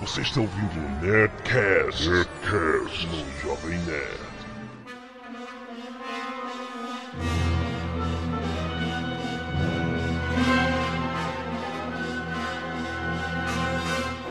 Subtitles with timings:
[0.00, 4.20] Você está ouvindo o Nerdcast, Nerdcast no Jovem Nerd.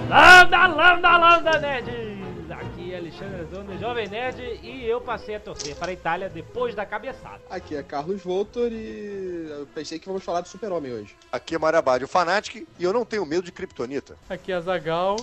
[0.09, 2.19] Landa, landa, landa, nerds!
[2.49, 6.73] Aqui é Alexandre Zona, Jovem Nerd, e eu passei a torcer para a Itália depois
[6.73, 7.41] da cabeçada.
[7.47, 11.15] Aqui é Carlos Voltor e eu pensei que vamos falar do Super-Homem hoje.
[11.31, 14.17] Aqui é Marabade, o Fanatic, e eu não tenho medo de Kryptonita.
[14.27, 15.15] Aqui é Zagal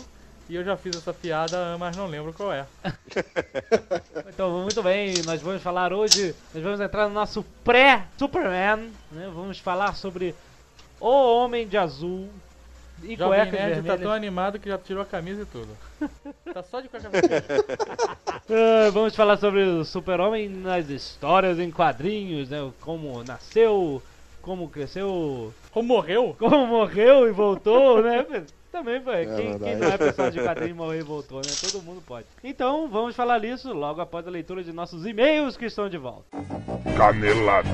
[0.49, 2.67] e eu já fiz essa piada, mas não lembro qual é.
[4.29, 9.31] Então, muito bem, nós vamos falar hoje, nós vamos entrar no nosso pré-Superman, né?
[9.35, 10.35] Vamos falar sobre
[11.01, 12.29] o Homem de Azul
[13.03, 14.01] e Jovem cuecas Nerd tá vermelhas.
[14.03, 15.77] tão animado que já tirou a camisa e tudo.
[16.53, 17.45] tá só de cueca vermelha.
[18.49, 22.59] Ah, vamos falar sobre o Super-Homem nas histórias em quadrinhos, né?
[22.81, 24.01] Como nasceu,
[24.41, 26.37] como cresceu, Como morreu?
[26.39, 28.25] como morreu e voltou, né?
[28.73, 29.25] Também, foi.
[29.27, 29.65] quem, verdade.
[29.65, 31.53] quem não é personagem de quadrinho morreu e voltou, né?
[31.61, 32.27] Todo mundo pode.
[32.45, 36.25] Então, vamos falar nisso logo após a leitura de nossos e-mails que estão de volta.
[36.97, 37.69] Canelada.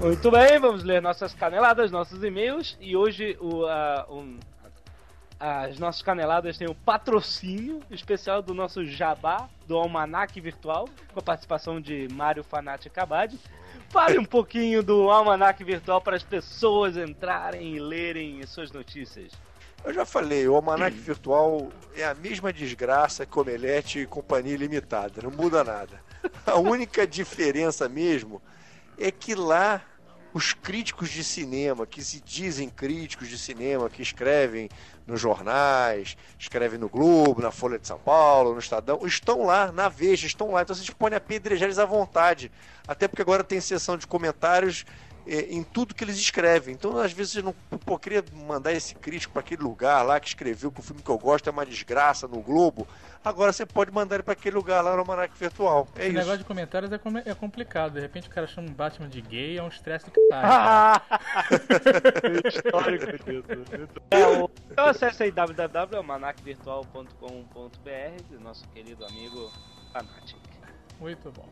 [0.00, 2.76] Muito bem, vamos ler nossas caneladas, nossos e-mails.
[2.80, 4.36] E hoje o, a- um-
[5.44, 11.22] as nossas caneladas têm o patrocínio especial do nosso Jabá, do Almanac Virtual, com a
[11.22, 13.40] participação de Mário Fanati Cabade.
[13.88, 19.32] Fale um pouquinho do Almanac Virtual para as pessoas entrarem e lerem suas notícias.
[19.84, 25.22] Eu já falei, o Almanac Virtual é a mesma desgraça que Omelete e Companhia Limitada,
[25.22, 26.00] não muda nada.
[26.46, 28.40] A única diferença mesmo
[28.96, 29.82] é que lá
[30.34, 34.68] os críticos de cinema, que se dizem críticos de cinema, que escrevem
[35.06, 39.88] nos jornais, escrevem no Globo, na Folha de São Paulo, no Estadão, estão lá, na
[39.88, 40.62] Veja, estão lá.
[40.62, 42.50] Então vocês podem apedrejar eles à vontade.
[42.86, 44.84] Até porque agora tem sessão de comentários
[45.26, 46.74] em tudo que eles escrevem.
[46.74, 50.28] Então, às vezes, eu não pô, queria mandar esse crítico para aquele lugar lá que
[50.28, 52.86] escreveu que o filme que eu gosto é uma desgraça no Globo.
[53.24, 55.86] Agora você pode mandar ele para aquele lugar lá no Almanac Virtual.
[55.94, 56.18] É Esse isso.
[56.18, 57.92] negócio de comentários é, come- é complicado.
[57.92, 61.00] De repente o cara chama um Batman de gay, é um estresse do caralho.
[62.44, 63.46] Histórico disso.
[64.10, 64.22] É,
[64.72, 69.52] Então acesse aí www.almanacvirtual.com.br do nosso querido amigo
[69.92, 70.36] Fanatic.
[70.98, 71.48] Muito bom.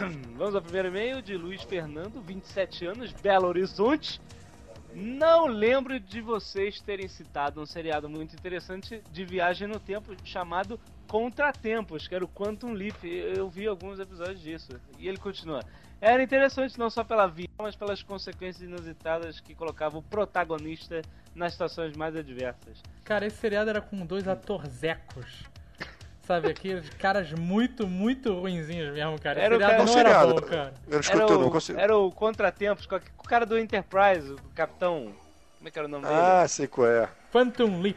[0.36, 4.20] Vamos ao primeiro e-mail de Luiz Fernando, 27 anos, Belo Horizonte.
[4.94, 10.80] Não lembro de vocês terem citado um seriado muito interessante de viagem no tempo chamado
[11.06, 13.04] Contratempos, que era o Quantum Leap.
[13.04, 14.80] Eu vi alguns episódios disso.
[14.98, 15.60] E ele continua.
[16.00, 21.02] Era interessante não só pela vida, mas pelas consequências inusitadas que colocava o protagonista
[21.34, 22.82] nas situações mais adversas.
[23.04, 25.44] Cara, esse seriado era com dois atorzecos.
[26.30, 29.40] Sabe, aqueles caras muito, muito ruinzinhos mesmo, cara.
[29.40, 30.74] Era o seriado cara- não era bom, cara.
[30.86, 31.80] Eu não Era escutei, não o, consigo.
[31.80, 35.12] era o Contratempos, com o cara do Enterprise, o capitão.
[35.58, 36.16] Como é que era o nome dele?
[36.16, 37.08] Ah, sei qual é.
[37.32, 37.96] Phantom Leap.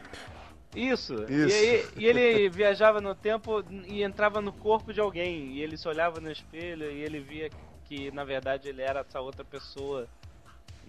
[0.74, 1.14] Isso.
[1.30, 1.56] Isso.
[1.56, 5.52] E, aí- e ele viajava no tempo e entrava no corpo de alguém.
[5.52, 7.48] E ele se olhava no espelho e ele via
[7.84, 10.08] que na verdade ele era essa outra pessoa.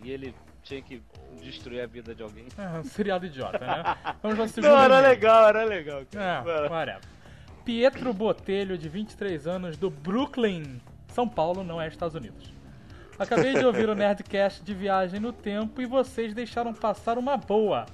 [0.03, 0.33] E ele
[0.63, 0.99] tinha que
[1.43, 2.47] destruir a vida de alguém.
[2.57, 3.97] Ah, um seriado idiota, né?
[4.23, 6.01] Vamos o segundo Não, era legal, era legal.
[6.11, 6.67] cara.
[6.67, 6.99] Ah, lá.
[7.65, 12.53] Pietro Botelho, de 23 anos, do Brooklyn, São Paulo, não é Estados Unidos.
[13.17, 17.87] Acabei de ouvir o Nerdcast de viagem no tempo e vocês deixaram passar uma boa.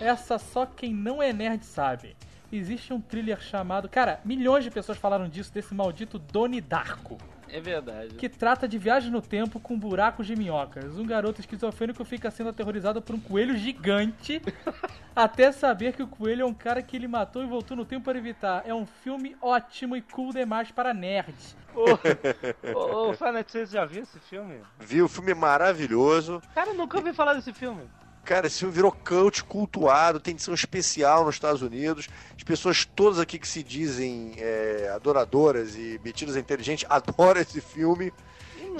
[0.00, 2.16] Essa só quem não é nerd sabe.
[2.50, 3.86] Existe um thriller chamado.
[3.86, 7.18] Cara, milhões de pessoas falaram disso, desse maldito Doni Darko.
[7.50, 8.14] É verdade.
[8.14, 10.98] Que trata de viagem no tempo com buracos de minhocas.
[10.98, 14.42] Um garoto esquizofrênico fica sendo aterrorizado por um coelho gigante
[15.14, 18.04] até saber que o coelho é um cara que ele matou e voltou no tempo
[18.04, 18.62] para evitar.
[18.66, 21.56] É um filme ótimo e cool demais para nerds.
[21.74, 21.84] Ô,
[22.74, 24.60] ô, ô, Fanat, você já viu esse filme?
[24.78, 26.42] Vi o filme maravilhoso.
[26.54, 27.82] Cara, eu nunca ouvi falar desse filme.
[28.28, 32.10] Cara, esse filme virou cult, cultuado, tem edição especial nos Estados Unidos.
[32.36, 37.58] As pessoas todas aqui que se dizem é, adoradoras e metidas a inteligente adoram esse
[37.62, 38.12] filme.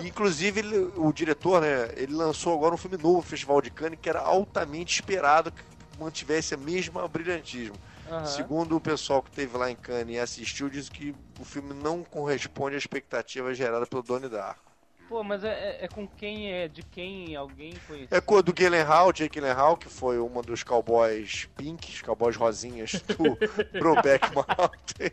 [0.02, 3.70] E, inclusive, ele- o diretor, né, ele lançou agora um filme novo no Festival de
[3.70, 5.62] Cannes que era altamente esperado que
[5.98, 7.74] mantivesse a mesma brilhantismo.
[8.06, 8.26] Aham.
[8.26, 12.04] Segundo o pessoal que esteve lá em Cannes e assistiu, diz que o filme não
[12.04, 14.67] corresponde à expectativa gerada pelo Donnie Darko.
[15.08, 16.68] Pô, mas é, é- é com quem é?
[16.68, 18.08] De quem alguém conhece?
[18.10, 23.38] É com- do Gyllenhaal, Jake Gyllenhaal, que foi uma dos cowboys pinks, cowboys rosinhas do
[23.80, 25.10] Brokeback Mountain.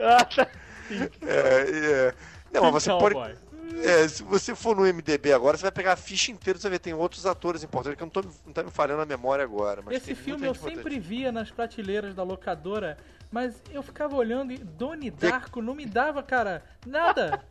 [0.00, 0.48] Ah, tá.
[1.22, 2.14] É, é.
[2.52, 3.38] Não, mas você pode...
[3.84, 6.72] É, se você for no MDB agora, você vai pegar a ficha inteira, você vai
[6.72, 9.44] ver tem outros atores importantes, que eu não, tô, não tá me falhando a memória
[9.44, 9.80] agora.
[9.80, 10.74] Mas Esse filme eu importante.
[10.76, 12.98] sempre via nas prateleiras da locadora,
[13.30, 17.42] mas eu ficava olhando e Doni Darko não me dava, cara, nada.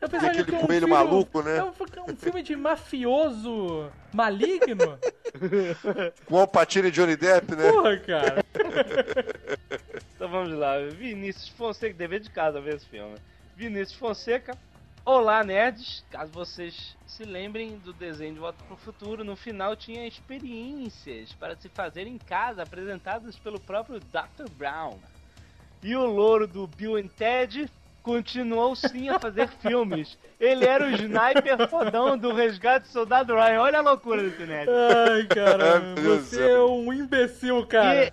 [0.00, 1.56] Eu pensava que aquele era um coelho filme- maluco, né?
[1.58, 1.72] É um,
[2.12, 4.98] um filme de mafioso maligno.
[6.26, 7.70] Com o Alpatino e Johnny Depp, né?
[7.72, 8.44] Porra, cara.
[10.14, 10.78] Então vamos lá.
[10.80, 13.16] Vinícius Fonseca, dever de casa ver esse filme.
[13.54, 14.58] Vinícius Fonseca.
[15.04, 16.04] Olá, nerds.
[16.10, 21.32] Caso vocês se lembrem do desenho de Volta para o Futuro, no final tinha experiências
[21.34, 24.50] para se fazer em casa, apresentadas pelo próprio Dr.
[24.56, 24.98] Brown.
[25.84, 27.70] E o louro do Bill and Ted
[28.08, 30.16] continuou sim a fazer filmes.
[30.40, 33.60] Ele era o sniper fodão do Resgate do Soldado Ryan.
[33.60, 34.70] Olha a loucura desse nerd.
[34.70, 38.10] Ai, cara, do você é um imbecil, cara.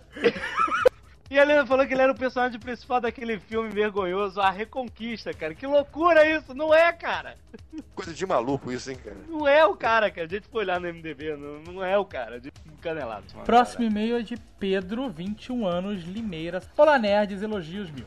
[1.32, 5.34] E ele ainda falou que ele era o personagem principal daquele filme vergonhoso, A Reconquista,
[5.34, 5.56] cara.
[5.56, 6.54] Que loucura isso!
[6.54, 7.38] Não é, cara!
[7.96, 9.18] Coisa de maluco isso, hein, cara?
[9.30, 10.28] Não é o cara, cara.
[10.28, 12.40] A gente foi olhar no MDB, não, não é o cara.
[12.40, 12.52] De
[12.82, 13.24] canelado.
[13.46, 16.62] Próximo e-mail é de Pedro, 21 anos, Limeira.
[16.78, 18.06] Olá, nerds, elogios mil.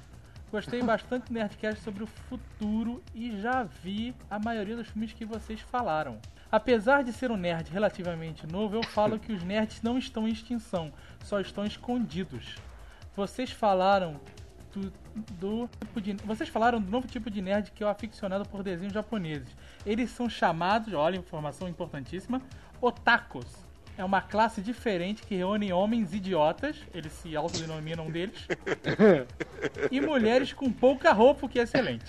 [0.50, 5.26] Gostei bastante do Nerdcast sobre o futuro e já vi a maioria dos filmes que
[5.26, 6.18] vocês falaram.
[6.50, 10.32] Apesar de ser um nerd relativamente novo, eu falo que os nerds não estão em
[10.32, 10.90] extinção,
[11.22, 12.56] só estão escondidos.
[13.14, 14.18] Vocês falaram
[14.72, 14.90] do,
[15.38, 18.62] do tipo de, vocês falaram do novo tipo de nerd que é o aficionado por
[18.62, 19.54] desenhos japoneses.
[19.84, 22.40] Eles são chamados, olha, informação importantíssima,
[22.80, 23.67] otakus.
[23.98, 28.46] É uma classe diferente que reúne homens idiotas, eles se autodenominam um deles,
[29.90, 32.06] e mulheres com pouca roupa, o que é excelente.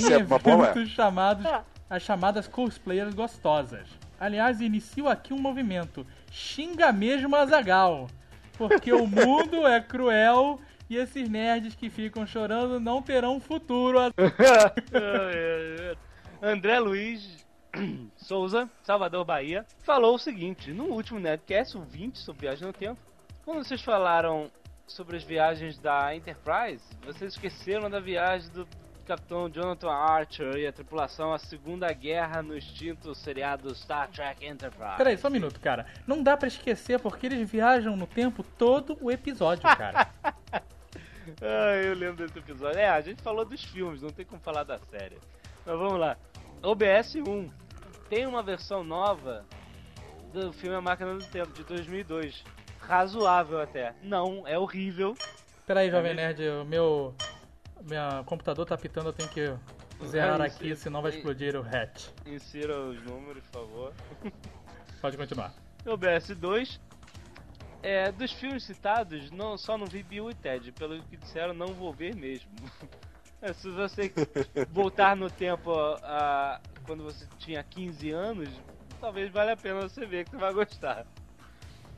[0.00, 0.68] Em é uma boa.
[0.68, 1.44] eventos chamados
[1.90, 3.86] as chamadas cosplayers gostosas.
[4.18, 6.06] Aliás, inicio aqui um movimento.
[6.30, 8.06] Xinga mesmo Azagal.
[8.56, 13.98] Porque o mundo é cruel e esses nerds que ficam chorando não terão futuro.
[16.40, 17.41] André Luiz
[18.16, 23.00] Souza, Salvador, Bahia, falou o seguinte: no último Netcast, o 20, sobre viagem no tempo,
[23.44, 24.50] quando vocês falaram
[24.86, 28.68] sobre as viagens da Enterprise, vocês esqueceram da viagem do
[29.06, 34.96] Capitão Jonathan Archer e a tripulação à Segunda Guerra no extinto seriado Star Trek Enterprise.
[34.96, 35.86] Peraí, só um minuto, cara.
[36.06, 40.10] Não dá pra esquecer porque eles viajam no tempo todo o episódio, cara.
[41.40, 42.78] Ah, eu lembro desse episódio.
[42.78, 45.16] É, a gente falou dos filmes, não tem como falar da série.
[45.64, 46.16] Mas vamos lá.
[46.62, 47.50] OBS 1
[48.12, 49.42] tem uma versão nova
[50.34, 52.44] do filme A Máquina do Tempo, de 2002.
[52.78, 53.94] Razoável até.
[54.02, 55.16] Não, é horrível.
[55.66, 57.14] Peraí, Jovem Nerd, o meu.
[57.80, 59.54] Meu computador tá pitando, eu tenho que
[60.06, 62.08] zerar Ah, aqui, senão vai explodir o hatch.
[62.26, 63.94] Insira os números, por favor.
[65.00, 65.54] Pode continuar.
[65.86, 66.80] OBS 2.
[67.82, 70.70] É, dos filmes citados, não, só não vi Bill e Ted.
[70.72, 72.50] Pelo que disseram, não vou ver mesmo.
[73.44, 74.12] É, se você
[74.70, 75.72] voltar no tempo
[76.04, 78.48] a, quando você tinha 15 anos,
[79.00, 81.06] talvez valha a pena você ver que você vai gostar.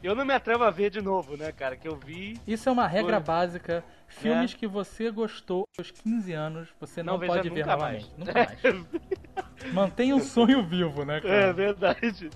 [0.02, 1.76] Eu não me atrevo a ver de novo, né, cara?
[1.76, 2.38] Que eu vi.
[2.46, 3.82] Isso é uma regra básica.
[4.06, 8.12] Filmes que você gostou aos 15 anos, você não, Não pode ver nunca novamente.
[8.18, 8.18] mais.
[8.18, 9.72] Nunca mais.
[9.72, 11.52] Mantenha o sonho vivo, né, É cara?
[11.54, 12.28] verdade.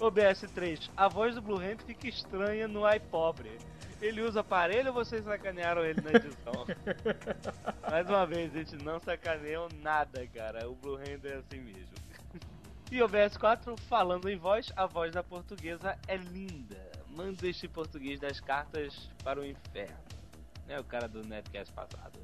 [0.00, 0.90] OBS 3.
[0.96, 3.50] A voz do Blue Hand fica estranha no iPobre.
[4.02, 6.66] Ele usa aparelho ou vocês sacanearam ele na edição?
[7.88, 10.68] Mais uma vez, a gente não sacaneou nada, cara.
[10.68, 11.94] O Blue Hand é assim mesmo.
[12.90, 16.90] E OBS 4, falando em voz, a voz da portuguesa é linda.
[17.10, 19.96] Manda este português das cartas para o inferno.
[20.68, 22.18] É o cara do Netcast passado.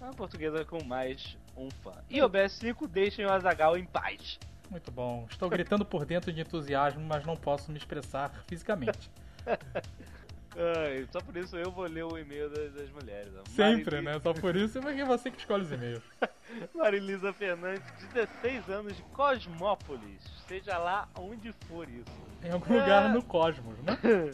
[0.00, 1.92] É uma portuguesa com mais um fã.
[2.08, 4.38] E OBS 5, deixem o Azagal em paz.
[4.70, 5.26] Muito bom.
[5.28, 9.10] Estou gritando por dentro de entusiasmo, mas não posso me expressar fisicamente.
[10.56, 13.32] Ai, só por isso eu vou ler o e-mail das, das mulheres.
[13.38, 13.42] ó.
[13.50, 14.20] Sempre, Marili- né?
[14.20, 16.02] Só por isso, porque é você que escolhe os e-mails.
[16.74, 20.20] Marilisa Fernandes, 16 anos de Cosmópolis.
[20.48, 22.04] Seja lá onde for isso.
[22.42, 23.96] Em algum lugar no cosmos, né?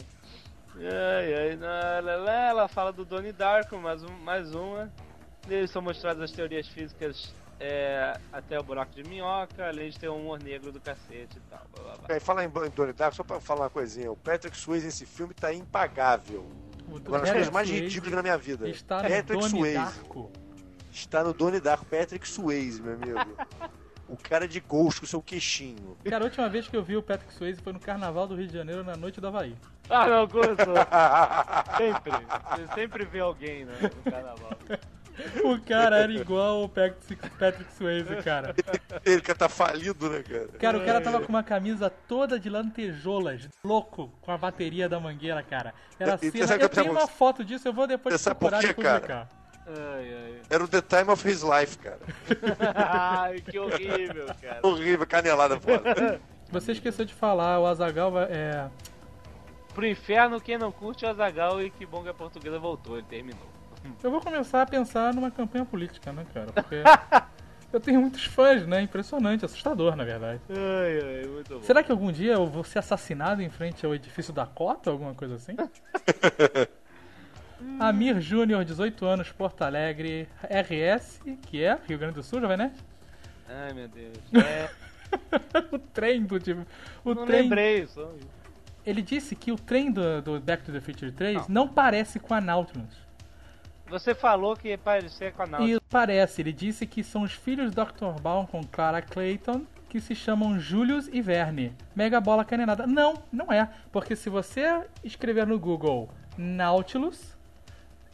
[0.79, 4.91] Ai, ai, na- lá, lá, ela fala do Donnie Darko, mais, um, mais uma.
[5.47, 10.09] Neles são mostradas as teorias físicas é, até o buraco de minhoca, além de ter
[10.09, 11.65] um humor negro do cacete e tal.
[11.73, 12.15] Blá, blá, blá.
[12.15, 15.05] É, falar em em Donnie Darko, só pra falar uma coisinha, o Patrick Swayze nesse
[15.05, 16.45] filme tá impagável.
[16.87, 18.69] O Uma das coisas mais ridículas da minha vida.
[18.69, 19.77] Está no Patrick Donnie Swayze.
[19.77, 20.31] Darko.
[20.91, 23.37] Está no Donnie Darko, Patrick Swayze, meu amigo.
[24.07, 25.97] o cara de Ghost com seu queixinho.
[26.05, 28.47] Cara, a última vez que eu vi o Patrick Swayze foi no Carnaval do Rio
[28.47, 29.55] de Janeiro, na noite do Havaí.
[29.89, 30.75] Ah, não, começou.
[31.77, 32.11] sempre.
[32.51, 34.51] Você sempre vê alguém né, no carnaval.
[35.43, 38.53] O cara era igual o Patrick Swayze, cara.
[39.05, 40.47] Ele que tá falido, né, cara?
[40.59, 44.99] Cara, o cara tava com uma camisa toda de lantejoulas, louco, com a bateria da
[44.99, 45.73] mangueira, cara.
[45.99, 46.55] Era cena...
[46.55, 48.99] Eu tenho uma foto disso, eu vou depois Você sabe por procurar e quê, cara?
[48.99, 49.29] publicar.
[49.67, 51.99] Ai, Era o The Time of His Life, cara.
[52.59, 53.33] ai.
[53.35, 54.59] ai, que horrível, cara.
[54.63, 56.21] Horrível, canelada foda.
[56.49, 58.27] Você esqueceu de falar, o Azagal vai.
[58.29, 58.69] É...
[59.73, 63.05] Pro inferno, quem não curte o Azagal e que bom que a portuguesa voltou, ele
[63.09, 63.56] terminou.
[64.03, 66.51] Eu vou começar a pensar numa campanha política, né, cara?
[66.51, 66.83] Porque
[67.71, 68.81] Eu tenho muitos fãs, né?
[68.81, 70.39] Impressionante, assustador, na verdade.
[70.49, 71.63] Ai, ai, muito bom.
[71.63, 75.13] Será que algum dia eu vou ser assassinado em frente ao edifício da Cota, alguma
[75.13, 75.55] coisa assim?
[77.79, 82.75] Amir Júnior, 18 anos, Porto Alegre, RS, que é Rio Grande do Sul, Jovem Nerd?
[83.49, 84.17] Ai, meu Deus.
[85.09, 86.65] É, o trem do tipo.
[87.05, 87.43] O não trem.
[87.43, 88.11] lembrei, só.
[88.85, 92.33] Ele disse que o trem do, do Back to the Future 3 não, parece com
[92.33, 93.06] a Nautilus.
[93.89, 95.77] Você falou que ia parecer com a Náutica.
[95.77, 98.21] E parece, ele disse que são os filhos do Dr.
[98.21, 101.73] Baum com Clara Clayton que se chamam Julius e Verne.
[101.95, 102.85] Mega bola canenada.
[102.85, 103.69] Não, não é.
[103.91, 107.35] Porque se você escrever no Google Nautilus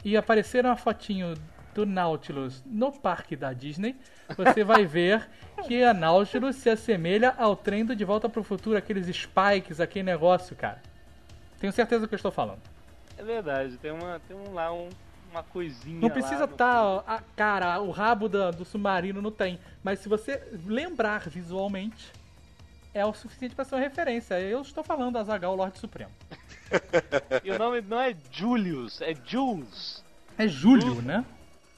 [0.04, 1.34] e aparecer uma fotinho
[1.74, 3.96] do Nautilus no parque da Disney,
[4.36, 5.28] você vai ver
[5.66, 9.80] que a Nautilus se assemelha ao trem do De Volta para o Futuro, aqueles spikes,
[9.80, 10.80] aquele negócio, cara.
[11.58, 12.60] Tenho certeza do que eu estou falando.
[13.18, 14.88] É verdade, tem, uma, tem um, lá um,
[15.34, 16.00] uma coisinha.
[16.00, 19.58] Não precisa estar a cara, o rabo da- do submarino não tem.
[19.82, 22.12] Mas se você lembrar visualmente,
[22.92, 24.40] é o suficiente para ser uma referência.
[24.40, 26.10] Eu estou falando Azagal, Lorde Supremo.
[27.44, 30.02] E o nome não é Julius, é Jules.
[30.36, 31.24] É Júlio, né?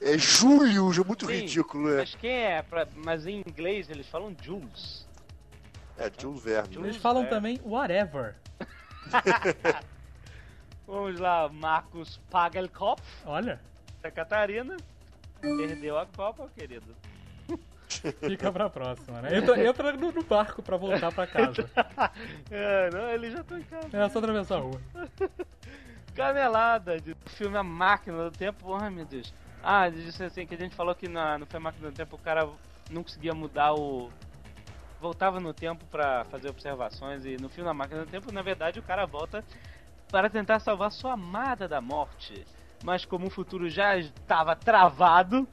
[0.01, 1.97] É Júlio, é muito Sim, ridículo, é.
[1.97, 2.61] Mas quem é?
[2.63, 5.05] Pra- mas em inglês eles falam Jules.
[5.97, 6.73] É, Jules Verne.
[6.73, 6.89] Jules.
[6.89, 7.27] Eles falam é.
[7.27, 8.35] também whatever.
[10.87, 13.59] Vamos lá, Marcos Pagelkopf, Olha,
[13.97, 14.77] Santa Catarina.
[15.41, 16.95] Perdeu a Copa, querido.
[18.25, 19.37] fica pra próxima, né?
[19.37, 21.69] Entra, entra no, no barco pra voltar pra casa.
[22.49, 23.89] É, não, eles já estão em casa.
[23.91, 24.81] É só atravessar a rua.
[26.15, 28.73] Canelada de filme A Máquina do Tempo.
[28.73, 29.33] Ai meu Deus.
[29.61, 32.15] Ah, disse assim que a gente falou que na, no filme A Máquina do Tempo
[32.15, 32.47] o cara
[32.89, 34.09] não conseguia mudar o.
[34.99, 38.79] Voltava no tempo pra fazer observações e no filme A Máquina do Tempo, na verdade,
[38.79, 39.43] o cara volta
[40.11, 42.45] para tentar salvar sua amada da morte.
[42.83, 45.47] Mas como o futuro já estava travado,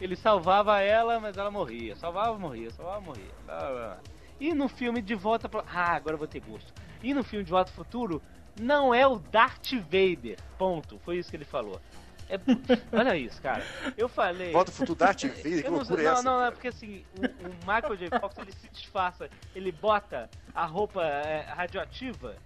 [0.00, 1.96] ele salvava ela, mas ela morria.
[1.96, 3.98] Salvava, morria, salvava, morria.
[4.40, 6.72] E no filme De Volta para Ah, agora eu vou ter gosto.
[7.02, 8.22] E no filme De Volta ao Futuro,
[8.60, 10.38] não é o Darth Vader.
[10.56, 10.98] Ponto.
[11.04, 11.80] Foi isso que ele falou.
[12.28, 12.38] É...
[12.96, 13.64] Olha isso, cara.
[13.96, 14.52] Eu falei.
[14.52, 16.22] Volta pro futuro Darth Vader, que não, loucura é não, essa?
[16.22, 16.52] não, é cara?
[16.52, 18.20] porque assim, o, o Michael J.
[18.20, 22.36] Fox ele se disfarça, ele bota a roupa é, radioativa,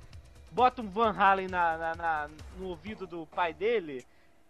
[0.53, 4.05] bota um Van Halen na, na- na- no ouvido do pai dele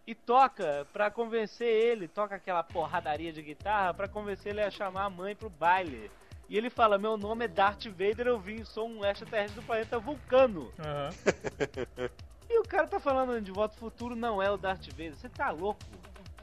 [0.06, 5.04] e toca pra convencer ele, toca aquela porradaria de guitarra pra convencer ele a chamar
[5.04, 6.10] a mãe pro baile.
[6.48, 9.98] E ele fala: Meu nome é Darth Vader, eu vim, sou um extraterrestre do planeta
[9.98, 10.72] Vulcano.
[10.78, 11.10] Aham.
[12.50, 15.14] E o cara tá falando de Volta ao Futuro, não é o Darth Vader.
[15.16, 15.80] Você tá louco?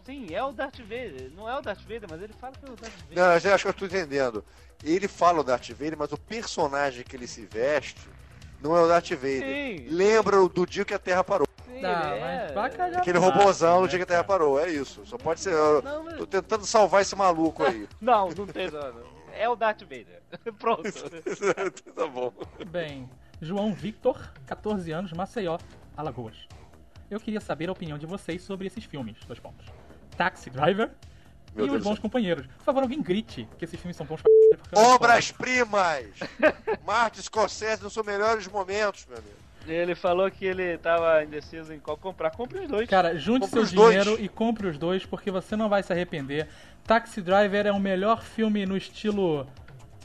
[0.03, 1.29] Sim, é o Darth Vader.
[1.35, 3.15] Não é o Darth Vader, mas ele fala que é o Darth Vader.
[3.15, 4.43] Não, eu já acho que eu tô entendendo.
[4.83, 8.09] Ele fala o Darth Vader, mas o personagem que ele se veste
[8.61, 9.43] não é o Darth Vader.
[9.43, 9.87] Sim.
[9.89, 11.47] Lembra o do dia que a Terra parou.
[11.65, 12.53] Sim, Tá, é-
[12.97, 14.39] Aquele mato, robôzão né, do dia que a Terra cara?
[14.39, 15.05] parou, é isso.
[15.05, 15.53] Só pode ser.
[15.83, 17.87] Não, mas- tô tentando salvar esse maluco aí.
[18.01, 18.95] Não, não tem nada.
[19.33, 20.21] É o Darth Vader.
[20.59, 20.83] Pronto.
[21.95, 22.33] tá bom.
[22.69, 23.09] Bem,
[23.41, 25.57] João Victor, 14 anos, Maceió,
[25.95, 26.35] Alagoas.
[27.09, 29.15] Eu queria saber a opinião de vocês sobre esses filmes.
[29.25, 29.65] Dois pontos.
[30.17, 30.91] Taxi Driver
[31.55, 32.45] Meu e Deus Os Bons do Companheiros.
[32.57, 34.31] Por favor, alguém grite que esses filmes são bons pra
[34.81, 36.05] Obras-primas!
[36.85, 39.35] Martin Scorsese nos seus melhores momentos, meu amigo.
[39.67, 42.31] Ele falou que ele tava indeciso em qual comprar.
[42.31, 42.89] Compre os dois.
[42.89, 44.03] Cara, junte Compre seu os dois.
[44.03, 46.47] dinheiro e compre os dois, porque você não vai se arrepender.
[46.85, 49.45] Taxi Driver é o melhor filme no estilo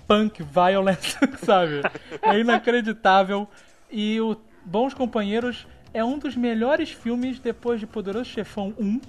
[0.07, 1.81] punk violence, sabe?
[2.21, 3.49] É inacreditável.
[3.91, 9.01] E o Bons Companheiros é um dos melhores filmes depois de Poderoso Chefão 1.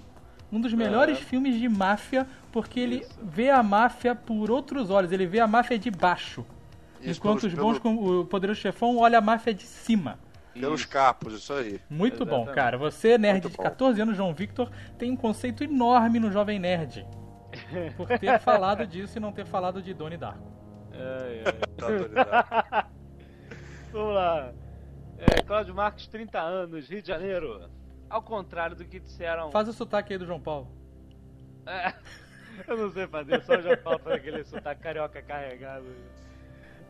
[0.56, 3.20] Um dos melhores filmes de máfia, porque ele Isso.
[3.22, 6.46] vê a máfia por outros olhos, ele vê a máfia de baixo.
[7.02, 10.18] Isso, enquanto pelos- os bons pelo- com o Poderoso Chefão olha a máfia de cima.
[10.54, 10.90] Pelos Isso.
[10.90, 11.82] capos, isso aí.
[11.90, 12.56] Muito bom, Exatamente.
[12.56, 12.78] cara.
[12.78, 13.64] Você, nerd Muito de bom.
[13.64, 17.06] 14 anos, João Victor, tem um conceito enorme no Jovem Nerd.
[17.98, 20.50] Por ter falado disso e não ter falado de Donnie Darko.
[20.94, 21.54] Ai, ai.
[21.76, 22.88] Tá autoridade.
[23.92, 24.52] Vamos lá.
[25.18, 27.70] É, Cláudio Marques, 30 anos, Rio de Janeiro.
[28.10, 29.52] Ao contrário do que disseram.
[29.52, 30.68] Faz o sotaque aí do João Paulo.
[31.66, 31.94] É,
[32.68, 35.86] eu não sei fazer, só já falo para aquele sotaque carioca carregado.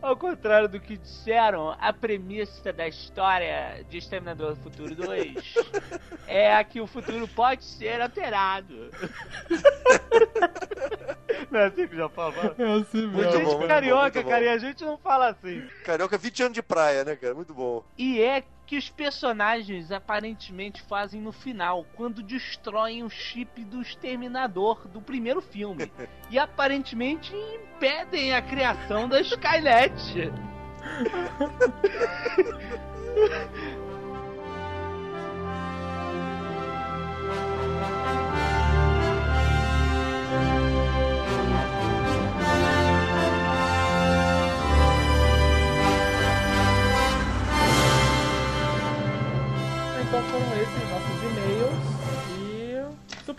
[0.02, 5.56] Ao contrário do que disseram, a premissa da história de Exterminador do Futuro 2
[6.28, 8.92] é a que o futuro pode ser alterado.
[11.52, 12.56] Não é assim que já fala?
[12.58, 15.64] É assim Muito gente bom, muito carioca, bom, cara, e a gente não fala assim.
[15.84, 17.34] Carioca, 20 anos de praia, né, cara?
[17.34, 17.84] Muito bom.
[17.98, 24.88] E é que os personagens aparentemente fazem no final, quando destroem o chip do exterminador
[24.88, 25.92] do primeiro filme.
[26.30, 30.32] e aparentemente impedem a criação da Skynet.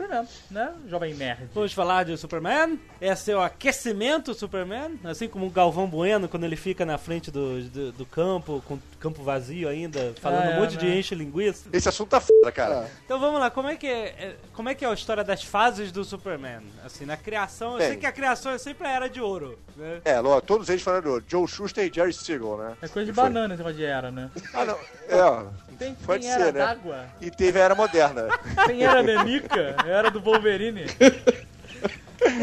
[0.06, 1.48] Superman, né, jovem nerd?
[1.54, 2.78] Vamos falar de Superman.
[3.00, 4.98] Esse é o aquecimento Superman.
[5.04, 8.74] Assim como o Galvão Bueno, quando ele fica na frente do, do, do campo, com
[8.74, 10.98] o campo vazio ainda, falando Ah, é, um monte de né?
[10.98, 11.68] enche linguiça.
[11.72, 12.84] Esse assunto tá foda, cara.
[12.84, 12.90] É.
[13.04, 15.42] Então vamos lá, como é que é, é- como é que é a história das
[15.42, 16.62] fases do Superman?
[16.84, 17.88] Assim, na criação, eu Bem.
[17.88, 20.00] sei que a criação é sempre a era de ouro, né?
[20.04, 22.76] É, ló, todos eles falaram Joe Schuster e Jerry Siegel, né?
[22.80, 24.30] É coisa de E banana esse negócio de era, né?
[24.54, 24.78] Ah, não.
[25.08, 25.44] É, ó.
[25.78, 26.60] Tem, Pode tem era ser, né?
[26.60, 28.28] d'água, E teve a Era Moderna.
[28.66, 30.84] tem era nenica, era do Wolverine.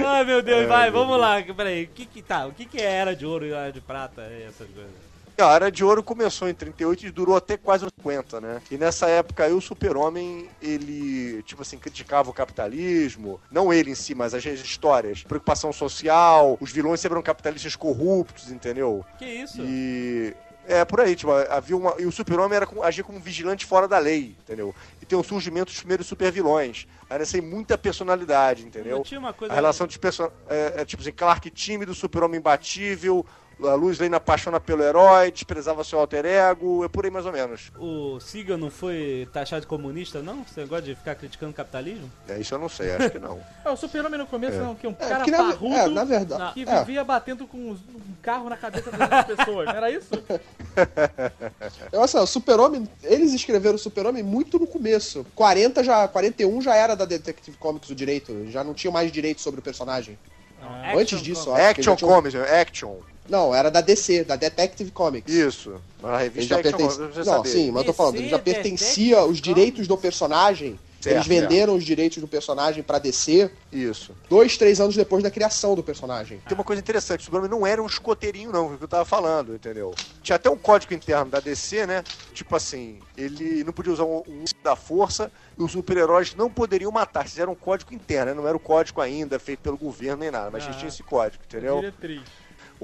[0.05, 1.41] Ai meu Deus, É, vai, meu vamos lá.
[1.41, 2.45] Peraí, o que que tá?
[2.45, 5.13] O que que é era de ouro e era de prata e essas coisas?
[5.37, 8.61] A Era de Ouro começou em 38 e durou até quase uns 50, né?
[8.69, 13.41] E nessa época aí o Super-Homem, ele, tipo assim, criticava o capitalismo.
[13.51, 15.23] Não ele em si, mas as histórias.
[15.23, 19.03] Preocupação social, os vilões sempre eram capitalistas corruptos, entendeu?
[19.17, 19.61] Que isso?
[19.61, 20.35] E.
[20.65, 21.95] É, por aí, tipo, havia uma.
[21.99, 24.73] E o super-homem era agia como um vigilante fora da lei, entendeu?
[25.01, 26.87] E tem o surgimento dos primeiros super-vilões.
[27.09, 28.97] Aí nessa aí muita personalidade, entendeu?
[28.97, 29.53] Não tinha uma coisa.
[29.53, 30.39] A relação dos personagens.
[30.49, 33.25] É, é, tipo assim, Clark tímido, super-homem imbatível,
[33.61, 37.31] a Luz Lane apaixona pelo herói, desprezava seu alter ego, é por aí mais ou
[37.31, 37.71] menos.
[37.77, 40.41] O Siga não foi taxado de comunista, não?
[40.41, 42.11] Esse negócio de ficar criticando o capitalismo?
[42.27, 43.39] É, isso eu não sei, acho que não.
[43.63, 45.87] É, o super-homem no começo é, um, que um É, cara porque na, parrudo é,
[45.87, 46.53] na verdade.
[46.53, 46.79] que é.
[46.79, 47.77] vivia batendo com um
[48.21, 50.09] carro na cabeça das pessoas, não era isso?
[51.91, 55.25] Eu, assim, o Super-Homem, eles escreveram o Super-Homem muito no começo.
[55.35, 59.41] 40 já, 41 já era da Detective Comics o direito, já não tinha mais direito
[59.41, 60.17] sobre o personagem.
[60.61, 62.61] Ah, Antes disso, eu acho que Action Comics, né?
[62.61, 62.95] Action.
[63.29, 65.33] Não, era da DC, da Detective Comics.
[65.33, 65.81] Isso.
[66.03, 66.99] A Ele revista já Action pertence...
[66.99, 67.49] Não, saber.
[67.49, 70.77] sim, mas eu tô falando, ele já pertencia os direitos do personagem.
[70.99, 74.15] Certo, eles venderam os direitos do personagem pra DC Isso.
[74.29, 76.41] dois, três anos depois da criação do personagem.
[76.47, 78.87] Tem uma coisa interessante, o Superman não era um escoteirinho, não, foi o que eu
[78.87, 79.93] tava falando, entendeu?
[80.21, 82.05] Tinha até um código interno da DC, né?
[82.33, 86.89] Tipo assim, ele não podia usar um, um da força e os super-heróis não poderiam
[86.89, 87.27] matar.
[87.27, 88.33] Fizeram um código interno, né?
[88.41, 90.67] Não era o código ainda feito pelo governo nem nada, mas Ah.
[90.67, 91.81] eles tinham esse código, entendeu?
[91.81, 92.21] Diretriz.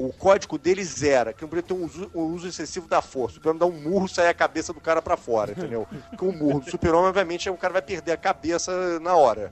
[0.02, 3.34] O código deles era que não podia ter um uso, um uso excessivo da força.
[3.34, 5.86] O Superman dá um murro e sai a cabeça do cara pra fora, entendeu?
[6.18, 9.52] Com o murro do Super-Homem, obviamente, o cara vai perder a cabeça na hora.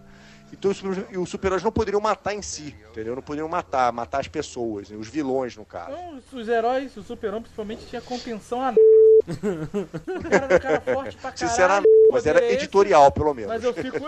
[0.54, 3.14] Então os super- e os super-heróis não poderiam matar em si, entendeu?
[3.14, 4.96] Não poderiam matar, matar as pessoas, né?
[4.96, 5.92] os vilões, no caso.
[5.92, 11.18] Então, os- heróis, o super-homem principalmente tinha contenção a O cara era um cara forte
[11.18, 11.38] pra caralho.
[11.50, 13.50] Sinceramente, mas era poder esse, editorial, pelo menos.
[13.52, 13.98] Mas eu fico...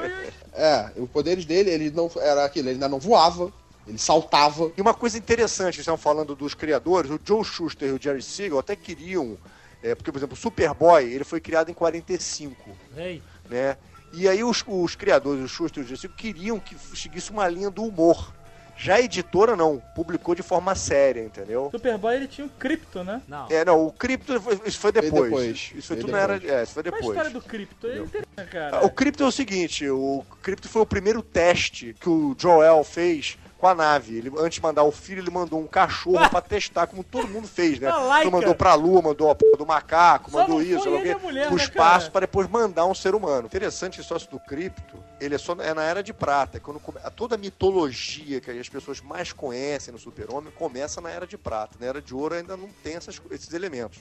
[0.54, 3.52] É, os poderes dele, ele não era aquilo, ele ainda não voava,
[3.90, 4.72] ele saltava.
[4.78, 8.22] E uma coisa interessante, vocês estão falando dos criadores, o Joe Schuster e o Jerry
[8.22, 9.38] Siegel até queriam,
[9.84, 13.76] é, porque, por exemplo, o Superboy, ele foi criado em 45, Ei, né?
[14.14, 17.48] E aí os, os criadores, o Schuster e o Jerry Siegel, queriam que seguisse uma
[17.48, 18.34] linha do humor.
[18.82, 21.68] Já a editora não, publicou de forma séria, entendeu?
[21.70, 23.22] Superboy ele tinha um cripto, né?
[23.28, 23.46] não.
[23.50, 25.24] É, não, o Krypto, foi- isso foi depois.
[25.26, 25.72] depois.
[25.76, 26.40] Isso foi tudo na era.
[26.40, 26.54] depois.
[26.54, 27.18] É, isso foi Qual a depois.
[27.18, 27.88] história do cripto?
[27.88, 28.78] É interessante, cara.
[28.78, 32.82] Ah, O Crypto é o seguinte, o Crypto foi o primeiro teste que o Joel
[32.86, 34.18] fez com a nave.
[34.18, 37.48] Ele, antes de mandar o filho, ele mandou um cachorro pra testar, como todo mundo
[37.48, 37.90] fez, né?
[38.20, 40.98] Então mandou pra lua, mandou a porra do macaco, Só mandou isso, foi sei lá
[40.98, 43.46] o ele quê, a mulher, pro né, espaço para depois mandar um ser humano.
[43.48, 46.60] Interessante esse sócio do Crypto, ele é só é na Era de Prata.
[46.60, 51.28] Quando come- toda a mitologia que as pessoas mais conhecem no Super-Homem começa na Era
[51.28, 51.78] de Prata.
[51.80, 54.00] Na Era de Ouro ainda não tem essas esses elementos.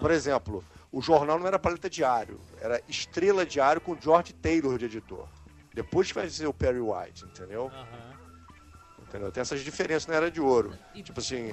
[0.00, 4.84] Por exemplo, o jornal não era Planeta Diário, era Estrela Diário com George Taylor de
[4.86, 5.26] editor.
[5.74, 7.66] Depois que vai ser o Perry White, entendeu?
[7.74, 8.05] Aham.
[9.16, 9.32] Entendeu?
[9.32, 10.74] Tem essas diferenças na Era de Ouro.
[10.94, 11.50] Tipo assim,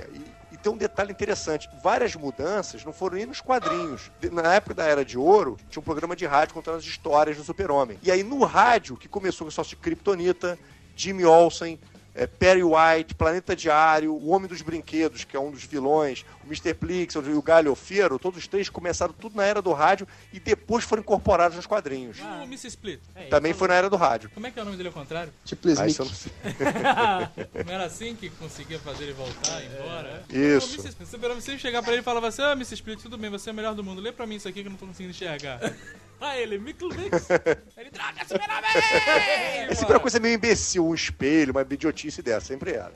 [0.52, 4.12] e, e tem um detalhe interessante: várias mudanças não foram nem nos quadrinhos.
[4.32, 7.44] Na época da Era de Ouro, tinha um programa de rádio contando as histórias do
[7.44, 7.98] Super-Homem.
[8.04, 10.60] E aí no rádio, que começou com o sócio Kryptonita,
[10.96, 11.80] Jimmy Olsen,
[12.14, 16.74] é, Perry White, Planeta Diário, O Homem dos Brinquedos, que é um dos vilões, Mr.
[16.74, 20.84] Plix e o Galhofeiro, todos os três começaram tudo na era do rádio e depois
[20.84, 22.20] foram incorporados nos quadrinhos.
[22.20, 22.68] O Mr.
[22.68, 23.00] Split.
[23.16, 24.30] É, Também isso foi na era do rádio.
[24.34, 25.32] Como é que é o nome dele ao contrário?
[25.46, 25.92] Tipo Ah, Smic.
[25.92, 26.32] isso eu não sei.
[27.66, 30.24] Não era assim que conseguia fazer ele voltar, ir embora?
[30.30, 30.68] Isso.
[30.68, 30.90] Ô, Mr.
[30.90, 32.74] Split, você chegar pra ele e falava assim, ah, Mr.
[32.76, 34.02] Split, tudo bem, você é o melhor do mundo.
[34.02, 35.60] Lê pra mim isso aqui que eu não tô conseguindo enxergar.
[36.26, 37.28] Ah, ele, Mickle Mix.
[37.76, 39.68] ele, droga, Super-Homem!
[39.70, 42.94] É sempre uma coisa meio imbecil, um espelho, uma idiotice dessa, sempre era.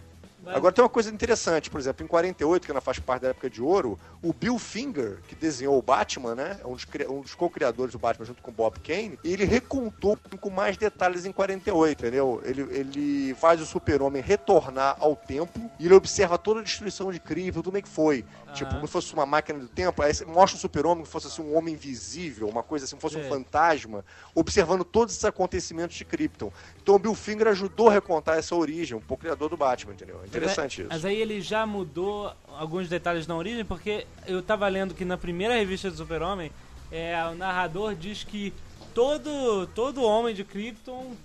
[0.56, 3.50] Agora tem uma coisa interessante, por exemplo, em 48, que ainda faz parte da época
[3.50, 6.60] de ouro, o Bill Finger, que desenhou o Batman, né?
[6.64, 10.18] É um dos, um dos co-criadores do Batman junto com o Bob Kane, ele recontou
[10.40, 12.42] com mais detalhes em 48, entendeu?
[12.44, 17.20] Ele, ele faz o super-homem retornar ao tempo e ele observa toda a destruição de
[17.20, 18.26] Krypton, tudo como é que foi.
[18.54, 21.42] Tipo, como se fosse uma máquina do tempo, aí mostra o super-homem que fosse assim,
[21.42, 23.20] um homem invisível, uma coisa assim, fosse É.
[23.20, 26.52] um fantasma, observando todos esses acontecimentos de Krypton.
[26.82, 30.20] Então o Bill Finger ajudou a recontar essa origem, um pouco criador do Batman, entendeu?
[30.24, 30.90] É interessante isso.
[30.90, 35.18] Mas aí ele já mudou alguns detalhes na origem, porque eu tava lendo que na
[35.18, 36.52] primeira revista do Super-Homem,
[36.92, 38.54] é, o narrador diz que
[38.94, 41.16] todo, todo homem de Krypton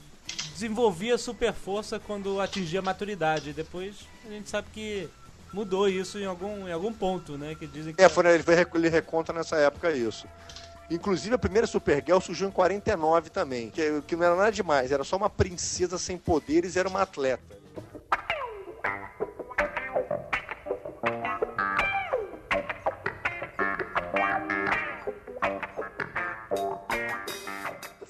[0.52, 3.50] desenvolvia super força quando atingia a maturidade.
[3.50, 3.94] E depois
[4.26, 5.08] a gente sabe que
[5.52, 7.54] mudou isso em algum, em algum ponto, né?
[7.54, 10.26] Que dizem que É, foi, ele, foi, ele reconta nessa época isso.
[10.90, 15.04] Inclusive, a primeira Supergirl surgiu em 49 também, que, que não era nada demais, era
[15.04, 17.61] só uma princesa sem poderes e era uma atleta.
[18.84, 19.02] Thank
[21.06, 21.41] you.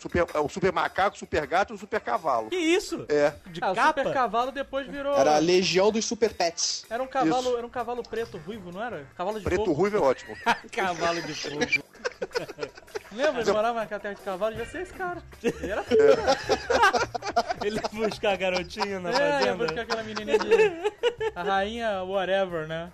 [0.02, 2.50] Super, é o super macaco, o super gato e o super cavalo.
[2.50, 3.06] Que isso?
[3.08, 3.32] É.
[3.46, 4.00] De Ah, o capa?
[4.02, 5.16] Super Cavalo depois virou.
[5.16, 6.84] Era a legião dos Super Pets.
[6.90, 7.56] Era um cavalo, Isso.
[7.58, 9.06] era um cavalo preto ruivo, não era?
[9.16, 9.72] Cavalo de Preto fogo.
[9.72, 10.36] ruivo é ótimo.
[10.72, 11.58] Cavalo de fogo.
[13.12, 13.42] Lembra?
[13.42, 15.22] Ele morava na terra de cavalo, devia ser esse cara.
[15.42, 15.84] Ele era
[17.62, 19.56] Ele ia buscar a garotinha na É, ia fazenda.
[19.56, 20.52] buscar aquela menininha de.
[21.34, 22.90] A rainha whatever, né?